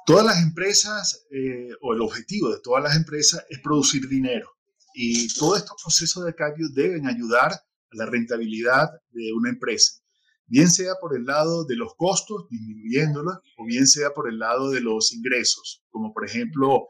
Todas 0.05 0.25
las 0.25 0.41
empresas, 0.43 1.25
eh, 1.31 1.69
o 1.81 1.93
el 1.93 2.01
objetivo 2.01 2.49
de 2.49 2.59
todas 2.61 2.83
las 2.83 2.95
empresas 2.95 3.43
es 3.49 3.59
producir 3.59 4.07
dinero. 4.07 4.49
Y 4.93 5.27
todos 5.33 5.59
estos 5.59 5.81
procesos 5.81 6.25
de 6.25 6.35
cambio 6.35 6.67
deben 6.69 7.07
ayudar 7.07 7.51
a 7.51 7.61
la 7.93 8.05
rentabilidad 8.05 8.89
de 9.11 9.33
una 9.33 9.49
empresa. 9.49 10.03
Bien 10.45 10.69
sea 10.69 10.93
por 11.01 11.15
el 11.15 11.25
lado 11.25 11.65
de 11.65 11.75
los 11.75 11.95
costos, 11.95 12.47
disminuyéndolos, 12.49 13.37
o 13.57 13.65
bien 13.65 13.87
sea 13.87 14.13
por 14.13 14.29
el 14.29 14.37
lado 14.37 14.69
de 14.69 14.81
los 14.81 15.13
ingresos, 15.13 15.83
como 15.89 16.13
por 16.13 16.25
ejemplo 16.25 16.87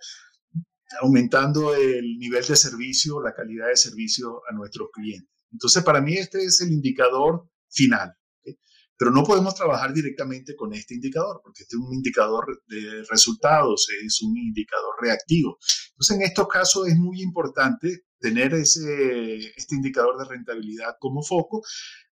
aumentando 1.01 1.75
el 1.75 2.17
nivel 2.17 2.45
de 2.45 2.55
servicio, 2.55 3.21
la 3.21 3.33
calidad 3.33 3.67
de 3.67 3.77
servicio 3.77 4.41
a 4.49 4.53
nuestros 4.53 4.89
clientes. 4.91 5.29
Entonces, 5.51 5.83
para 5.83 6.01
mí 6.01 6.13
este 6.13 6.43
es 6.43 6.61
el 6.61 6.71
indicador 6.71 7.47
final. 7.69 8.13
Pero 8.97 9.11
no 9.11 9.23
podemos 9.23 9.55
trabajar 9.55 9.93
directamente 9.93 10.55
con 10.55 10.73
este 10.73 10.93
indicador, 10.93 11.41
porque 11.43 11.63
este 11.63 11.75
es 11.75 11.81
un 11.81 11.93
indicador 11.93 12.63
de 12.67 13.03
resultados, 13.09 13.87
es 14.05 14.21
un 14.21 14.37
indicador 14.37 14.95
reactivo. 15.01 15.57
Entonces, 15.91 16.17
en 16.17 16.21
estos 16.23 16.47
casos 16.47 16.87
es 16.87 16.95
muy 16.95 17.21
importante 17.21 18.05
tener 18.19 18.53
ese, 18.53 19.51
este 19.57 19.75
indicador 19.75 20.17
de 20.17 20.25
rentabilidad 20.25 20.95
como 20.99 21.23
foco, 21.23 21.63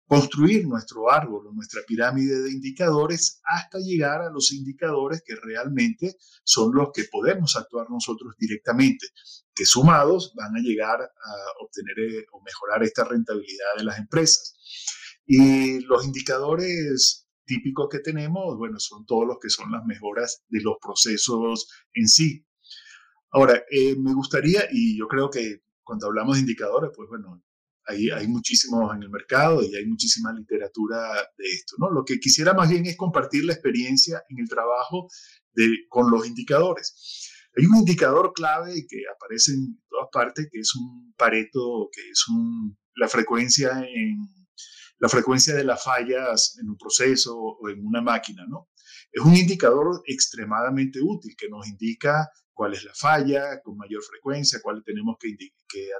construir 0.07 0.67
nuestro 0.67 1.11
árbol 1.11 1.47
o 1.47 1.51
nuestra 1.51 1.81
pirámide 1.87 2.41
de 2.41 2.51
indicadores 2.51 3.41
hasta 3.43 3.79
llegar 3.79 4.21
a 4.21 4.29
los 4.29 4.51
indicadores 4.53 5.23
que 5.25 5.35
realmente 5.35 6.15
son 6.43 6.73
los 6.73 6.89
que 6.93 7.05
podemos 7.11 7.55
actuar 7.55 7.89
nosotros 7.89 8.35
directamente, 8.37 9.07
que 9.53 9.65
sumados 9.65 10.33
van 10.35 10.55
a 10.55 10.59
llegar 10.59 11.01
a 11.01 11.63
obtener 11.63 11.99
eh, 11.99 12.25
o 12.31 12.41
mejorar 12.43 12.83
esta 12.83 13.03
rentabilidad 13.03 13.75
de 13.77 13.83
las 13.83 13.97
empresas. 13.97 14.55
Y 15.25 15.79
los 15.81 16.05
indicadores 16.05 17.27
típicos 17.45 17.87
que 17.89 17.99
tenemos, 17.99 18.57
bueno, 18.57 18.79
son 18.79 19.05
todos 19.05 19.25
los 19.27 19.37
que 19.41 19.49
son 19.49 19.71
las 19.71 19.83
mejoras 19.85 20.43
de 20.49 20.61
los 20.61 20.75
procesos 20.81 21.67
en 21.93 22.07
sí. 22.07 22.45
Ahora, 23.31 23.63
eh, 23.71 23.95
me 23.97 24.13
gustaría, 24.13 24.65
y 24.71 24.97
yo 24.97 25.07
creo 25.07 25.29
que 25.29 25.61
cuando 25.83 26.07
hablamos 26.07 26.35
de 26.35 26.41
indicadores, 26.41 26.91
pues 26.95 27.09
bueno, 27.09 27.43
hay, 27.87 28.09
hay 28.09 28.27
muchísimos 28.27 28.93
en 28.95 29.03
el 29.03 29.09
mercado 29.09 29.61
y 29.61 29.75
hay 29.75 29.85
muchísima 29.85 30.33
literatura 30.33 31.13
de 31.37 31.45
esto, 31.45 31.75
¿no? 31.79 31.89
Lo 31.91 32.03
que 32.03 32.19
quisiera 32.19 32.53
más 32.53 32.69
bien 32.69 32.85
es 32.85 32.97
compartir 32.97 33.45
la 33.45 33.53
experiencia 33.53 34.23
en 34.29 34.39
el 34.39 34.49
trabajo 34.49 35.07
de, 35.53 35.85
con 35.89 36.11
los 36.11 36.25
indicadores. 36.27 37.31
Hay 37.57 37.65
un 37.65 37.77
indicador 37.77 38.33
clave 38.33 38.85
que 38.87 39.03
aparece 39.13 39.53
en 39.53 39.79
todas 39.89 40.09
partes, 40.11 40.47
que 40.51 40.59
es 40.59 40.75
un 40.75 41.13
pareto, 41.17 41.89
que 41.91 42.01
es 42.09 42.27
un, 42.27 42.77
la 42.95 43.07
frecuencia 43.07 43.71
en 43.79 44.19
la 44.99 45.09
frecuencia 45.09 45.53
de 45.53 45.63
las 45.63 45.83
fallas 45.83 46.57
en 46.61 46.69
un 46.69 46.77
proceso 46.77 47.37
o 47.37 47.69
en 47.69 47.85
una 47.85 48.01
máquina, 48.01 48.45
¿no? 48.47 48.69
Es 49.11 49.23
un 49.23 49.35
indicador 49.35 50.01
extremadamente 50.05 50.99
útil 51.01 51.35
que 51.37 51.49
nos 51.49 51.67
indica 51.67 52.29
cuál 52.55 52.73
es 52.73 52.83
la 52.85 52.93
falla 52.95 53.61
con 53.61 53.77
mayor 53.77 54.01
frecuencia, 54.01 54.59
cuál 54.63 54.81
tenemos 54.83 55.17
que, 55.19 55.35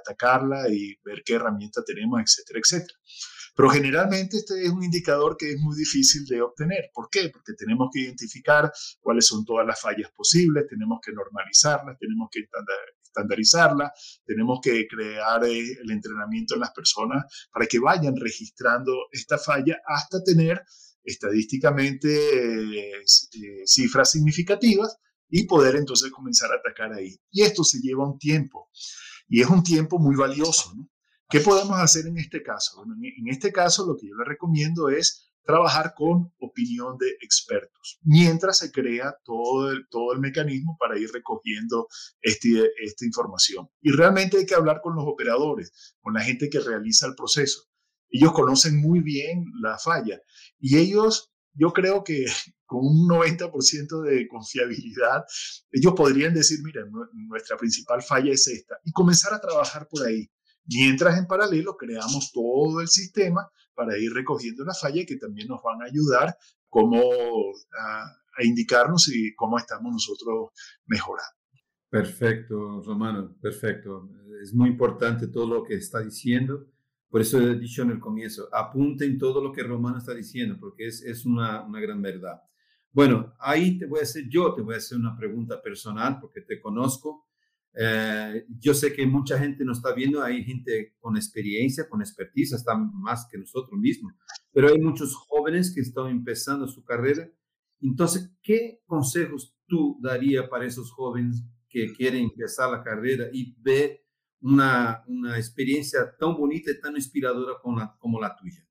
atacarla 0.00 0.68
y 0.70 0.96
ver 1.04 1.22
qué 1.24 1.34
herramienta 1.34 1.84
tenemos, 1.84 2.20
etcétera, 2.20 2.60
etcétera. 2.64 2.98
Pero 3.54 3.70
generalmente 3.70 4.38
este 4.38 4.64
es 4.64 4.70
un 4.70 4.82
indicador 4.82 5.36
que 5.36 5.52
es 5.52 5.60
muy 5.60 5.76
difícil 5.76 6.24
de 6.26 6.40
obtener. 6.40 6.90
¿Por 6.92 7.08
qué? 7.10 7.28
Porque 7.30 7.52
tenemos 7.52 7.88
que 7.92 8.00
identificar 8.00 8.72
cuáles 9.00 9.26
son 9.26 9.44
todas 9.44 9.66
las 9.66 9.80
fallas 9.80 10.10
posibles, 10.14 10.66
tenemos 10.66 10.98
que 11.04 11.12
normalizarlas, 11.12 11.98
tenemos 11.98 12.28
que 12.30 12.46
estandarizarla, 13.02 13.92
tenemos 14.24 14.58
que 14.62 14.86
crear 14.86 15.44
eh, 15.44 15.78
el 15.82 15.90
entrenamiento 15.90 16.54
en 16.54 16.60
las 16.60 16.72
personas 16.72 17.24
para 17.52 17.66
que 17.66 17.78
vayan 17.78 18.16
registrando 18.16 18.92
esta 19.12 19.38
falla 19.38 19.78
hasta 19.86 20.22
tener 20.22 20.62
estadísticamente 21.04 22.08
eh, 22.08 22.92
eh, 23.00 23.62
cifras 23.64 24.10
significativas 24.10 24.98
y 25.28 25.46
poder 25.46 25.76
entonces 25.76 26.10
comenzar 26.10 26.50
a 26.52 26.56
atacar 26.56 26.92
ahí. 26.92 27.16
Y 27.30 27.42
esto 27.42 27.64
se 27.64 27.80
lleva 27.80 28.08
un 28.08 28.18
tiempo 28.18 28.70
y 29.28 29.42
es 29.42 29.48
un 29.48 29.62
tiempo 29.62 29.98
muy 29.98 30.16
valioso. 30.16 30.72
¿Qué 31.28 31.40
podemos 31.40 31.78
hacer 31.78 32.06
en 32.06 32.18
este 32.18 32.42
caso? 32.42 32.84
en 32.84 33.28
este 33.28 33.52
caso 33.52 33.86
lo 33.86 33.96
que 33.96 34.08
yo 34.08 34.14
le 34.16 34.24
recomiendo 34.24 34.88
es 34.88 35.26
trabajar 35.46 35.94
con 35.94 36.32
opinión 36.40 36.98
de 36.98 37.08
expertos, 37.22 37.98
mientras 38.02 38.58
se 38.58 38.72
crea 38.72 39.16
todo 39.24 39.70
el, 39.70 39.86
todo 39.88 40.12
el 40.12 40.18
mecanismo 40.18 40.76
para 40.78 40.98
ir 40.98 41.08
recogiendo 41.12 41.86
este, 42.20 42.70
esta 42.82 43.06
información. 43.06 43.68
Y 43.80 43.92
realmente 43.92 44.38
hay 44.38 44.46
que 44.46 44.56
hablar 44.56 44.80
con 44.82 44.96
los 44.96 45.04
operadores, 45.06 45.94
con 46.00 46.14
la 46.14 46.20
gente 46.20 46.50
que 46.50 46.60
realiza 46.60 47.06
el 47.06 47.14
proceso. 47.14 47.62
Ellos 48.10 48.32
conocen 48.32 48.80
muy 48.80 49.00
bien 49.00 49.44
la 49.60 49.78
falla 49.78 50.20
y 50.58 50.78
ellos, 50.78 51.32
yo 51.54 51.72
creo 51.72 52.02
que 52.04 52.26
con 52.66 52.80
un 52.84 53.08
90% 53.08 54.02
de 54.02 54.28
confiabilidad, 54.28 55.24
ellos 55.70 55.94
podrían 55.94 56.34
decir, 56.34 56.58
mira, 56.62 56.82
nuestra 57.12 57.56
principal 57.56 58.02
falla 58.02 58.32
es 58.32 58.46
esta, 58.48 58.76
y 58.84 58.92
comenzar 58.92 59.32
a 59.32 59.40
trabajar 59.40 59.88
por 59.88 60.06
ahí. 60.06 60.28
Mientras 60.68 61.16
en 61.16 61.26
paralelo 61.26 61.76
creamos 61.76 62.32
todo 62.32 62.80
el 62.80 62.88
sistema 62.88 63.48
para 63.74 63.96
ir 63.96 64.12
recogiendo 64.12 64.64
la 64.64 64.74
falla 64.74 65.02
y 65.02 65.06
que 65.06 65.16
también 65.16 65.46
nos 65.48 65.62
van 65.62 65.80
a 65.82 65.84
ayudar 65.84 66.36
como 66.68 67.00
a, 67.78 68.22
indicarnos 68.42 69.08
y 69.08 69.34
cómo 69.34 69.56
estamos 69.56 69.90
nosotros 69.92 70.50
mejorando. 70.84 71.38
Perfecto, 71.88 72.82
Romano, 72.82 73.34
perfecto. 73.40 74.10
Es 74.42 74.52
muy 74.52 74.70
importante 74.70 75.28
todo 75.28 75.46
lo 75.46 75.64
que 75.64 75.74
está 75.74 76.00
diciendo. 76.00 76.66
Por 77.08 77.22
eso 77.22 77.40
he 77.40 77.58
dicho 77.58 77.80
en 77.80 77.92
el 77.92 78.00
comienzo, 78.00 78.50
apunten 78.52 79.16
todo 79.16 79.42
lo 79.42 79.52
que 79.52 79.62
Romano 79.62 79.96
está 79.96 80.12
diciendo, 80.12 80.58
porque 80.60 80.86
es, 80.86 81.24
una 81.24 81.66
gran 81.80 82.02
verdad. 82.02 82.42
Bueno, 82.96 83.34
ahí 83.38 83.78
te 83.78 83.84
voy 83.84 84.00
a 84.00 84.04
hacer, 84.04 84.24
yo 84.28 84.54
te 84.54 84.62
voy 84.62 84.74
a 84.74 84.78
hacer 84.78 84.96
una 84.96 85.14
pregunta 85.14 85.60
personal, 85.60 86.18
porque 86.18 86.40
te 86.40 86.58
conozco 86.58 87.26
eh, 87.78 88.46
yo 88.58 88.72
sé 88.72 88.94
que 88.94 89.06
mucha 89.06 89.38
gente 89.38 89.62
nos 89.62 89.78
está 89.78 89.92
viendo, 89.92 90.22
hay 90.22 90.42
gente 90.42 90.94
con 90.98 91.14
experiencia, 91.14 91.86
con 91.86 92.00
expertise, 92.00 92.54
hasta 92.54 92.74
más 92.74 93.28
que 93.30 93.36
nosotros 93.36 93.78
mismos, 93.78 94.14
pero 94.50 94.68
hay 94.68 94.78
muchos 94.78 95.14
jóvenes 95.14 95.74
que 95.74 95.82
están 95.82 96.06
empezando 96.06 96.66
su 96.66 96.82
carrera. 96.84 97.30
Entonces, 97.82 98.30
¿qué 98.42 98.80
consejos 98.86 99.54
tú 99.66 99.98
darías 100.00 100.48
para 100.48 100.64
esos 100.64 100.90
jóvenes 100.90 101.44
que 101.68 101.92
quieren 101.92 102.24
empezar 102.24 102.70
la 102.70 102.82
carrera 102.82 103.26
y 103.30 103.54
ver 103.60 104.02
una, 104.40 105.04
una 105.06 105.36
experiencia 105.36 106.16
tan 106.18 106.34
bonita 106.34 106.70
y 106.70 106.80
tan 106.80 106.96
inspiradora 106.96 107.58
como 107.60 107.78
la, 107.78 107.94
como 107.98 108.18
la 108.18 108.34
tuya? 108.36 108.66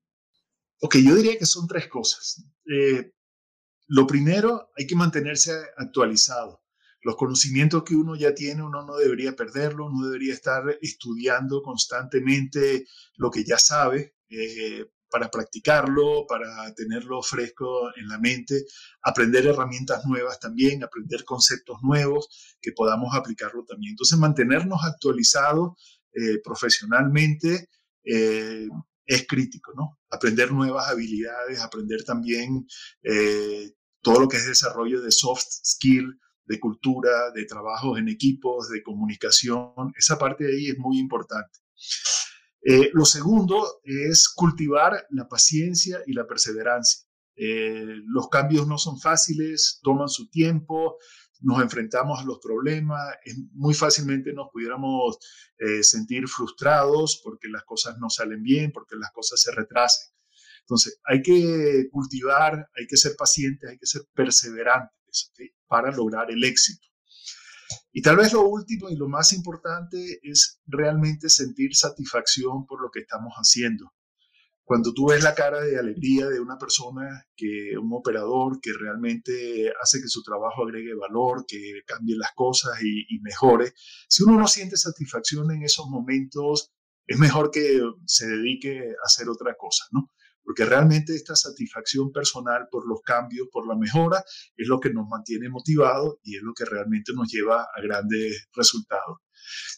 Ok, 0.80 0.96
yo 0.96 1.14
diría 1.14 1.38
que 1.38 1.46
son 1.46 1.68
tres 1.68 1.86
cosas. 1.86 2.44
Eh, 2.68 3.12
lo 3.88 4.06
primero, 4.06 4.70
hay 4.76 4.86
que 4.86 4.96
mantenerse 4.96 5.52
actualizado 5.76 6.62
los 7.06 7.16
conocimientos 7.16 7.84
que 7.84 7.94
uno 7.94 8.16
ya 8.16 8.34
tiene, 8.34 8.64
uno 8.64 8.84
no 8.84 8.96
debería 8.96 9.36
perderlos, 9.36 9.92
no 9.92 10.06
debería 10.06 10.34
estar 10.34 10.64
estudiando 10.82 11.62
constantemente 11.62 12.84
lo 13.14 13.30
que 13.30 13.44
ya 13.44 13.58
sabe 13.58 14.16
eh, 14.28 14.86
para 15.08 15.30
practicarlo, 15.30 16.26
para 16.26 16.74
tenerlo 16.74 17.22
fresco 17.22 17.94
en 17.96 18.08
la 18.08 18.18
mente, 18.18 18.64
aprender 19.02 19.46
herramientas 19.46 20.04
nuevas 20.04 20.40
también, 20.40 20.82
aprender 20.82 21.24
conceptos 21.24 21.78
nuevos 21.82 22.56
que 22.60 22.72
podamos 22.72 23.14
aplicarlo 23.14 23.64
también. 23.64 23.92
Entonces, 23.92 24.18
mantenernos 24.18 24.80
actualizados 24.82 25.74
eh, 26.12 26.40
profesionalmente 26.42 27.68
eh, 28.02 28.66
es 29.06 29.26
crítico, 29.26 29.72
¿no? 29.76 29.98
Aprender 30.10 30.52
nuevas 30.52 30.88
habilidades, 30.88 31.60
aprender 31.60 32.04
también 32.04 32.66
todo 34.02 34.20
lo 34.20 34.28
que 34.28 34.36
es 34.36 34.46
desarrollo 34.46 35.00
de 35.00 35.10
soft 35.10 35.46
skill, 35.64 36.18
de 36.46 36.60
cultura, 36.60 37.30
de 37.34 37.44
trabajos 37.44 37.98
en 37.98 38.08
equipos, 38.08 38.68
de 38.68 38.82
comunicación. 38.82 39.92
Esa 39.96 40.18
parte 40.18 40.44
de 40.44 40.52
ahí 40.52 40.66
es 40.68 40.78
muy 40.78 40.98
importante. 40.98 41.58
Eh, 42.62 42.90
lo 42.94 43.04
segundo 43.04 43.80
es 43.84 44.28
cultivar 44.28 45.06
la 45.10 45.28
paciencia 45.28 46.00
y 46.06 46.12
la 46.12 46.26
perseverancia. 46.26 47.06
Eh, 47.36 48.00
los 48.06 48.28
cambios 48.28 48.66
no 48.66 48.78
son 48.78 48.98
fáciles, 48.98 49.80
toman 49.82 50.08
su 50.08 50.30
tiempo, 50.30 50.96
nos 51.40 51.62
enfrentamos 51.62 52.20
a 52.20 52.24
los 52.24 52.38
problemas, 52.38 53.14
muy 53.52 53.74
fácilmente 53.74 54.32
nos 54.32 54.48
pudiéramos 54.52 55.18
eh, 55.58 55.82
sentir 55.82 56.28
frustrados 56.28 57.20
porque 57.22 57.48
las 57.48 57.64
cosas 57.64 57.98
no 57.98 58.10
salen 58.10 58.42
bien, 58.42 58.72
porque 58.72 58.96
las 58.96 59.12
cosas 59.12 59.40
se 59.40 59.52
retrasen. 59.52 60.12
Entonces, 60.60 61.00
hay 61.04 61.22
que 61.22 61.88
cultivar, 61.92 62.68
hay 62.76 62.86
que 62.88 62.96
ser 62.96 63.14
pacientes, 63.16 63.70
hay 63.70 63.78
que 63.78 63.86
ser 63.86 64.02
perseverantes 64.12 65.32
para 65.68 65.92
lograr 65.92 66.30
el 66.30 66.42
éxito. 66.42 66.86
Y 67.92 68.02
tal 68.02 68.16
vez 68.16 68.32
lo 68.32 68.42
último 68.42 68.88
y 68.90 68.96
lo 68.96 69.08
más 69.08 69.32
importante 69.32 70.20
es 70.22 70.60
realmente 70.66 71.28
sentir 71.28 71.74
satisfacción 71.74 72.66
por 72.66 72.82
lo 72.82 72.90
que 72.90 73.00
estamos 73.00 73.34
haciendo. 73.36 73.92
Cuando 74.66 74.92
tú 74.92 75.10
ves 75.10 75.22
la 75.22 75.32
cara 75.32 75.60
de 75.60 75.78
alegría 75.78 76.26
de 76.26 76.40
una 76.40 76.58
persona, 76.58 77.24
que 77.36 77.78
un 77.80 77.88
operador 77.92 78.58
que 78.60 78.72
realmente 78.72 79.72
hace 79.80 80.00
que 80.00 80.08
su 80.08 80.24
trabajo 80.24 80.64
agregue 80.64 80.92
valor, 80.92 81.44
que 81.46 81.82
cambie 81.86 82.16
las 82.16 82.32
cosas 82.34 82.76
y, 82.82 83.06
y 83.08 83.20
mejore, 83.20 83.74
si 84.08 84.24
uno 84.24 84.36
no 84.36 84.48
siente 84.48 84.76
satisfacción 84.76 85.52
en 85.52 85.62
esos 85.62 85.86
momentos, 85.86 86.72
es 87.06 87.16
mejor 87.16 87.52
que 87.52 87.80
se 88.06 88.26
dedique 88.26 88.76
a 89.00 89.06
hacer 89.06 89.28
otra 89.28 89.54
cosa, 89.56 89.84
¿no? 89.92 90.10
Porque 90.42 90.64
realmente 90.64 91.14
esta 91.14 91.36
satisfacción 91.36 92.10
personal 92.10 92.66
por 92.68 92.88
los 92.88 93.02
cambios, 93.02 93.46
por 93.52 93.68
la 93.68 93.76
mejora, 93.76 94.24
es 94.56 94.66
lo 94.66 94.80
que 94.80 94.90
nos 94.90 95.06
mantiene 95.08 95.48
motivados 95.48 96.16
y 96.24 96.38
es 96.38 96.42
lo 96.42 96.54
que 96.54 96.64
realmente 96.64 97.12
nos 97.14 97.30
lleva 97.30 97.62
a 97.62 97.80
grandes 97.80 98.48
resultados. 98.52 99.18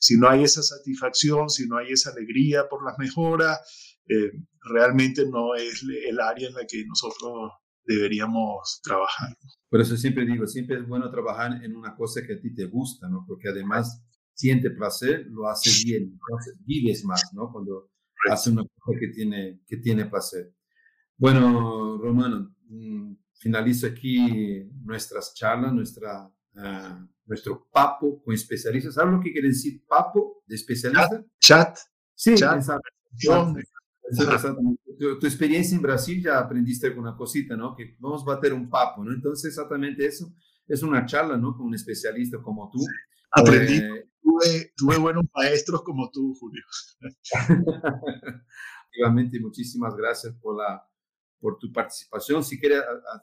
Si 0.00 0.16
no 0.16 0.30
hay 0.30 0.44
esa 0.44 0.62
satisfacción, 0.62 1.50
si 1.50 1.66
no 1.66 1.76
hay 1.76 1.92
esa 1.92 2.10
alegría 2.10 2.68
por 2.70 2.82
las 2.84 2.98
mejoras, 2.98 3.97
eh, 4.08 4.32
realmente 4.62 5.24
no 5.26 5.54
es 5.54 5.82
el 5.82 6.20
área 6.20 6.48
en 6.48 6.54
la 6.54 6.66
que 6.66 6.84
nosotros 6.86 7.52
deberíamos 7.84 8.80
trabajar. 8.82 9.36
Por 9.68 9.80
eso 9.80 9.96
siempre 9.96 10.26
digo, 10.26 10.46
siempre 10.46 10.76
es 10.76 10.86
bueno 10.86 11.10
trabajar 11.10 11.64
en 11.64 11.76
una 11.76 11.96
cosa 11.96 12.20
que 12.26 12.34
a 12.34 12.40
ti 12.40 12.54
te 12.54 12.66
gusta, 12.66 13.08
¿no? 13.08 13.24
Porque 13.26 13.48
además 13.48 14.04
siente 14.34 14.70
placer, 14.70 15.26
lo 15.30 15.48
hace 15.48 15.70
bien, 15.84 16.12
entonces 16.12 16.58
vives 16.64 17.04
más, 17.04 17.30
¿no? 17.32 17.50
Cuando 17.50 17.90
hace 18.30 18.50
una 18.50 18.64
cosa 18.78 18.98
que 18.98 19.08
tiene, 19.08 19.60
que 19.66 19.78
tiene 19.78 20.04
placer. 20.04 20.54
Bueno, 21.16 21.98
Romano, 21.98 22.54
mm, 22.68 23.14
finalizo 23.34 23.86
aquí 23.86 24.64
nuestras 24.84 25.34
charlas, 25.34 25.72
nuestra, 25.72 26.30
ah, 26.56 27.06
nuestro 27.26 27.68
papo 27.70 28.22
con 28.22 28.34
especialistas. 28.34 28.94
¿Sabes 28.94 29.14
lo 29.14 29.20
que 29.20 29.32
quiere 29.32 29.48
decir 29.48 29.82
papo 29.86 30.42
de 30.46 30.54
especialista? 30.54 31.24
Chat. 31.40 31.78
Sí, 32.14 32.34
Chat. 32.34 32.62
Tu, 34.98 35.18
tu, 35.18 35.26
experiencia 35.26 35.76
en 35.76 35.82
Brasil 35.82 36.22
ya 36.22 36.38
aprendiste 36.38 36.86
alguna 36.86 37.16
cosita, 37.16 37.56
¿no? 37.56 37.74
Que 37.74 37.96
vamos 37.98 38.22
a 38.22 38.26
bater 38.26 38.52
un 38.52 38.68
papo, 38.68 39.04
¿no? 39.04 39.12
Entonces, 39.12 39.50
exactamente 39.50 40.04
eso 40.06 40.32
es 40.66 40.82
una 40.82 41.06
charla, 41.06 41.36
¿no? 41.36 41.56
Con 41.56 41.66
un 41.66 41.74
especialista 41.74 42.38
como 42.42 42.70
tú. 42.70 42.78
Aprendí, 43.30 43.76
eh, 43.76 44.08
tuve, 44.22 44.72
tuve, 44.76 44.98
buenos 44.98 45.24
maestros 45.34 45.82
como 45.82 46.10
tú, 46.10 46.34
Julio. 46.38 46.64
Efectivamente, 48.90 49.40
muchísimas 49.40 49.94
gracias 49.94 50.34
por, 50.34 50.56
la, 50.56 50.86
por 51.40 51.58
tu 51.58 51.72
participación. 51.72 52.42
Si 52.42 52.58
quieres 52.58 52.82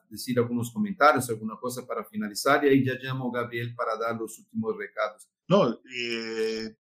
decir 0.09 0.39
algunos 0.39 0.71
comentarios, 0.71 1.29
alguna 1.29 1.55
cosa 1.59 1.85
para 1.85 2.05
finalizar, 2.05 2.63
y 2.65 2.69
ahí 2.69 2.85
ya 2.85 2.93
llamo 3.01 3.29
a 3.29 3.41
Gabriel 3.41 3.73
para 3.75 3.97
dar 3.97 4.15
los 4.15 4.37
últimos 4.39 4.77
recados. 4.77 5.27
No, 5.47 5.79
eh, 5.95 6.75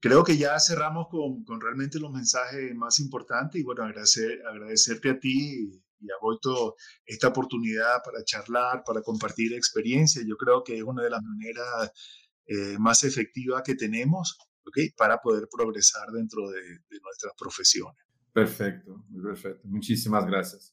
creo 0.00 0.24
que 0.24 0.36
ya 0.36 0.58
cerramos 0.58 1.08
con, 1.08 1.44
con, 1.44 1.60
realmente 1.60 1.98
los 1.98 2.10
mensajes 2.10 2.74
más 2.74 2.98
importantes 3.00 3.60
y 3.60 3.64
bueno, 3.64 3.84
agradecer, 3.84 4.42
agradecerte 4.46 5.10
a 5.10 5.18
ti 5.18 5.82
y 6.00 6.10
a 6.10 6.14
Volto 6.20 6.76
esta 7.04 7.28
oportunidad 7.28 8.02
para 8.02 8.24
charlar, 8.24 8.82
para 8.84 9.02
compartir 9.02 9.52
experiencias. 9.52 10.24
Yo 10.26 10.36
creo 10.36 10.64
que 10.64 10.78
es 10.78 10.82
una 10.82 11.02
de 11.02 11.10
las 11.10 11.22
maneras 11.22 11.92
eh, 12.46 12.76
más 12.78 13.04
efectivas 13.04 13.62
que 13.62 13.74
tenemos 13.74 14.38
¿okay? 14.66 14.90
para 14.96 15.18
poder 15.18 15.46
progresar 15.50 16.08
dentro 16.10 16.48
de, 16.48 16.60
de 16.60 17.00
nuestras 17.02 17.34
profesiones. 17.38 18.02
Perfeito, 18.32 19.04
perfeito. 19.22 19.60
Muitíssimas 19.64 20.24
graças. 20.24 20.72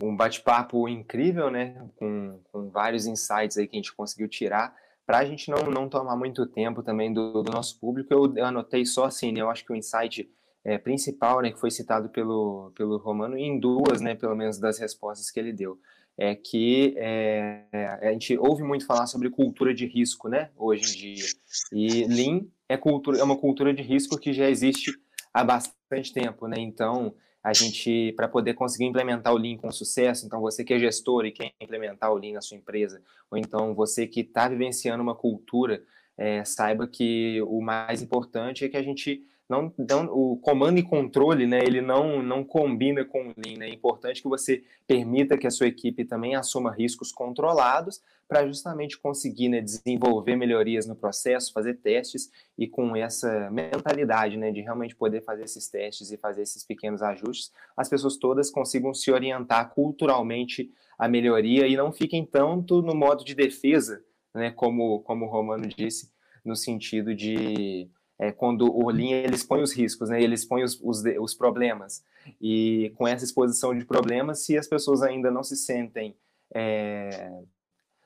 Um 0.00 0.16
bate-papo 0.16 0.88
incrível, 0.88 1.50
né? 1.50 1.74
Com, 1.96 2.40
com 2.52 2.70
vários 2.70 3.06
insights 3.06 3.56
aí 3.56 3.66
que 3.66 3.76
a 3.76 3.78
gente 3.78 3.92
conseguiu 3.92 4.28
tirar 4.28 4.72
para 5.10 5.18
a 5.18 5.24
gente 5.24 5.50
não, 5.50 5.68
não 5.68 5.88
tomar 5.88 6.14
muito 6.14 6.46
tempo 6.46 6.84
também 6.84 7.12
do, 7.12 7.42
do 7.42 7.50
nosso 7.50 7.80
público, 7.80 8.14
eu, 8.14 8.32
eu, 8.36 8.44
anotei 8.44 8.86
só 8.86 9.06
assim, 9.06 9.32
né, 9.32 9.40
eu 9.40 9.50
acho 9.50 9.64
que 9.64 9.72
o 9.72 9.74
insight 9.74 10.30
é, 10.64 10.78
principal, 10.78 11.42
né, 11.42 11.50
que 11.50 11.58
foi 11.58 11.68
citado 11.68 12.08
pelo, 12.10 12.70
pelo 12.76 12.96
Romano, 12.96 13.36
em 13.36 13.58
duas, 13.58 14.00
né, 14.00 14.14
pelo 14.14 14.36
menos 14.36 14.60
das 14.60 14.78
respostas 14.78 15.28
que 15.28 15.40
ele 15.40 15.52
deu, 15.52 15.80
é 16.16 16.36
que 16.36 16.94
é, 16.96 17.64
a 18.00 18.12
gente 18.12 18.38
ouve 18.38 18.62
muito 18.62 18.86
falar 18.86 19.08
sobre 19.08 19.28
cultura 19.30 19.74
de 19.74 19.84
risco, 19.84 20.28
né, 20.28 20.50
hoje 20.56 20.84
em 20.84 21.14
dia, 21.14 21.26
e 21.72 22.06
Lean 22.06 22.46
é, 22.68 22.76
cultura, 22.76 23.18
é 23.18 23.24
uma 23.24 23.36
cultura 23.36 23.74
de 23.74 23.82
risco 23.82 24.16
que 24.16 24.32
já 24.32 24.48
existe 24.48 24.92
há 25.34 25.42
bastante 25.42 26.12
tempo, 26.12 26.46
né, 26.46 26.54
então 26.60 27.12
a 27.42 27.52
gente, 27.52 28.12
para 28.12 28.28
poder 28.28 28.54
conseguir 28.54 28.84
implementar 28.84 29.32
o 29.32 29.38
Lean 29.38 29.56
com 29.56 29.72
sucesso, 29.72 30.26
então 30.26 30.40
você 30.40 30.62
que 30.62 30.74
é 30.74 30.78
gestor 30.78 31.24
e 31.24 31.32
quer 31.32 31.52
implementar 31.60 32.12
o 32.12 32.16
Lean 32.16 32.34
na 32.34 32.40
sua 32.42 32.56
empresa, 32.56 33.02
ou 33.30 33.38
então 33.38 33.74
você 33.74 34.06
que 34.06 34.20
está 34.20 34.48
vivenciando 34.48 35.02
uma 35.02 35.14
cultura, 35.14 35.82
é, 36.18 36.44
saiba 36.44 36.86
que 36.86 37.40
o 37.42 37.62
mais 37.62 38.02
importante 38.02 38.64
é 38.64 38.68
que 38.68 38.76
a 38.76 38.82
gente 38.82 39.24
não, 39.50 39.74
não, 39.76 40.04
o 40.06 40.36
comando 40.36 40.78
e 40.78 40.82
controle, 40.82 41.44
né, 41.44 41.58
ele 41.58 41.80
não, 41.80 42.22
não 42.22 42.44
combina 42.44 43.04
com 43.04 43.30
o 43.30 43.34
Lean. 43.36 43.58
Né? 43.58 43.68
É 43.68 43.74
importante 43.74 44.22
que 44.22 44.28
você 44.28 44.62
permita 44.86 45.36
que 45.36 45.46
a 45.46 45.50
sua 45.50 45.66
equipe 45.66 46.04
também 46.04 46.36
assuma 46.36 46.72
riscos 46.72 47.10
controlados 47.10 48.00
para 48.28 48.46
justamente 48.46 48.96
conseguir 48.96 49.48
né, 49.48 49.60
desenvolver 49.60 50.36
melhorias 50.36 50.86
no 50.86 50.94
processo, 50.94 51.52
fazer 51.52 51.74
testes 51.78 52.30
e 52.56 52.68
com 52.68 52.94
essa 52.94 53.50
mentalidade 53.50 54.36
né, 54.36 54.52
de 54.52 54.60
realmente 54.60 54.94
poder 54.94 55.20
fazer 55.22 55.42
esses 55.42 55.68
testes 55.68 56.12
e 56.12 56.16
fazer 56.16 56.42
esses 56.42 56.64
pequenos 56.64 57.02
ajustes, 57.02 57.52
as 57.76 57.88
pessoas 57.88 58.16
todas 58.16 58.50
consigam 58.50 58.94
se 58.94 59.10
orientar 59.10 59.74
culturalmente 59.74 60.70
à 60.96 61.08
melhoria 61.08 61.66
e 61.66 61.76
não 61.76 61.90
fiquem 61.90 62.24
tanto 62.24 62.80
no 62.82 62.94
modo 62.94 63.24
de 63.24 63.34
defesa, 63.34 64.00
né, 64.32 64.52
como, 64.52 65.00
como 65.00 65.26
o 65.26 65.28
Romano 65.28 65.66
disse, 65.66 66.08
no 66.44 66.54
sentido 66.54 67.12
de 67.12 67.90
é, 68.20 68.30
quando 68.30 68.70
o 68.70 68.90
Lean 68.90 69.16
ele 69.16 69.34
expõe 69.34 69.62
os 69.62 69.72
riscos, 69.72 70.10
né? 70.10 70.22
ele 70.22 70.34
expõe 70.34 70.62
os, 70.62 70.78
os, 70.82 71.02
os, 71.18 71.32
problemas. 71.32 72.04
E 72.38 72.92
com 72.96 73.08
essa 73.08 73.24
exposição 73.24 73.74
de 73.76 73.82
problemas, 73.86 74.44
se 74.44 74.58
as 74.58 74.68
pessoas 74.68 75.00
ainda 75.00 75.30
não 75.30 75.42
se 75.42 75.56
sentem 75.56 76.14
é, 76.54 77.32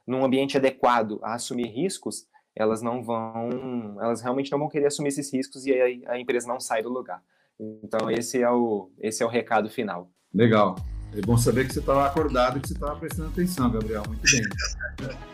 num 0.07 0.25
ambiente 0.25 0.57
adequado 0.57 1.19
a 1.21 1.35
assumir 1.35 1.67
riscos, 1.67 2.29
elas 2.55 2.81
não 2.81 3.03
vão, 3.03 3.97
elas 4.01 4.21
realmente 4.21 4.53
não 4.53 4.61
vão 4.61 4.69
querer 4.69 4.87
assumir 4.87 5.09
esses 5.09 5.33
riscos 5.33 5.67
e 5.67 5.73
aí 5.73 6.05
a 6.07 6.17
empresa 6.17 6.47
não 6.47 6.61
sai 6.61 6.81
do 6.81 6.89
lugar. 6.89 7.21
Então 7.83 8.09
esse 8.09 8.41
é 8.41 8.51
o, 8.51 8.93
esse 9.01 9.21
é 9.21 9.27
o 9.27 9.29
recado 9.29 9.69
final. 9.69 10.09
Legal. 10.33 10.77
É 11.13 11.21
bom 11.23 11.37
saber 11.37 11.67
que 11.67 11.73
você 11.73 11.81
estava 11.81 12.07
acordado 12.07 12.59
e 12.59 12.61
que 12.61 12.69
você 12.69 12.75
estava 12.75 12.95
prestando 13.01 13.31
atenção, 13.31 13.69
Gabriel. 13.69 14.05
Muito 14.07 14.23
bem. 14.23 15.25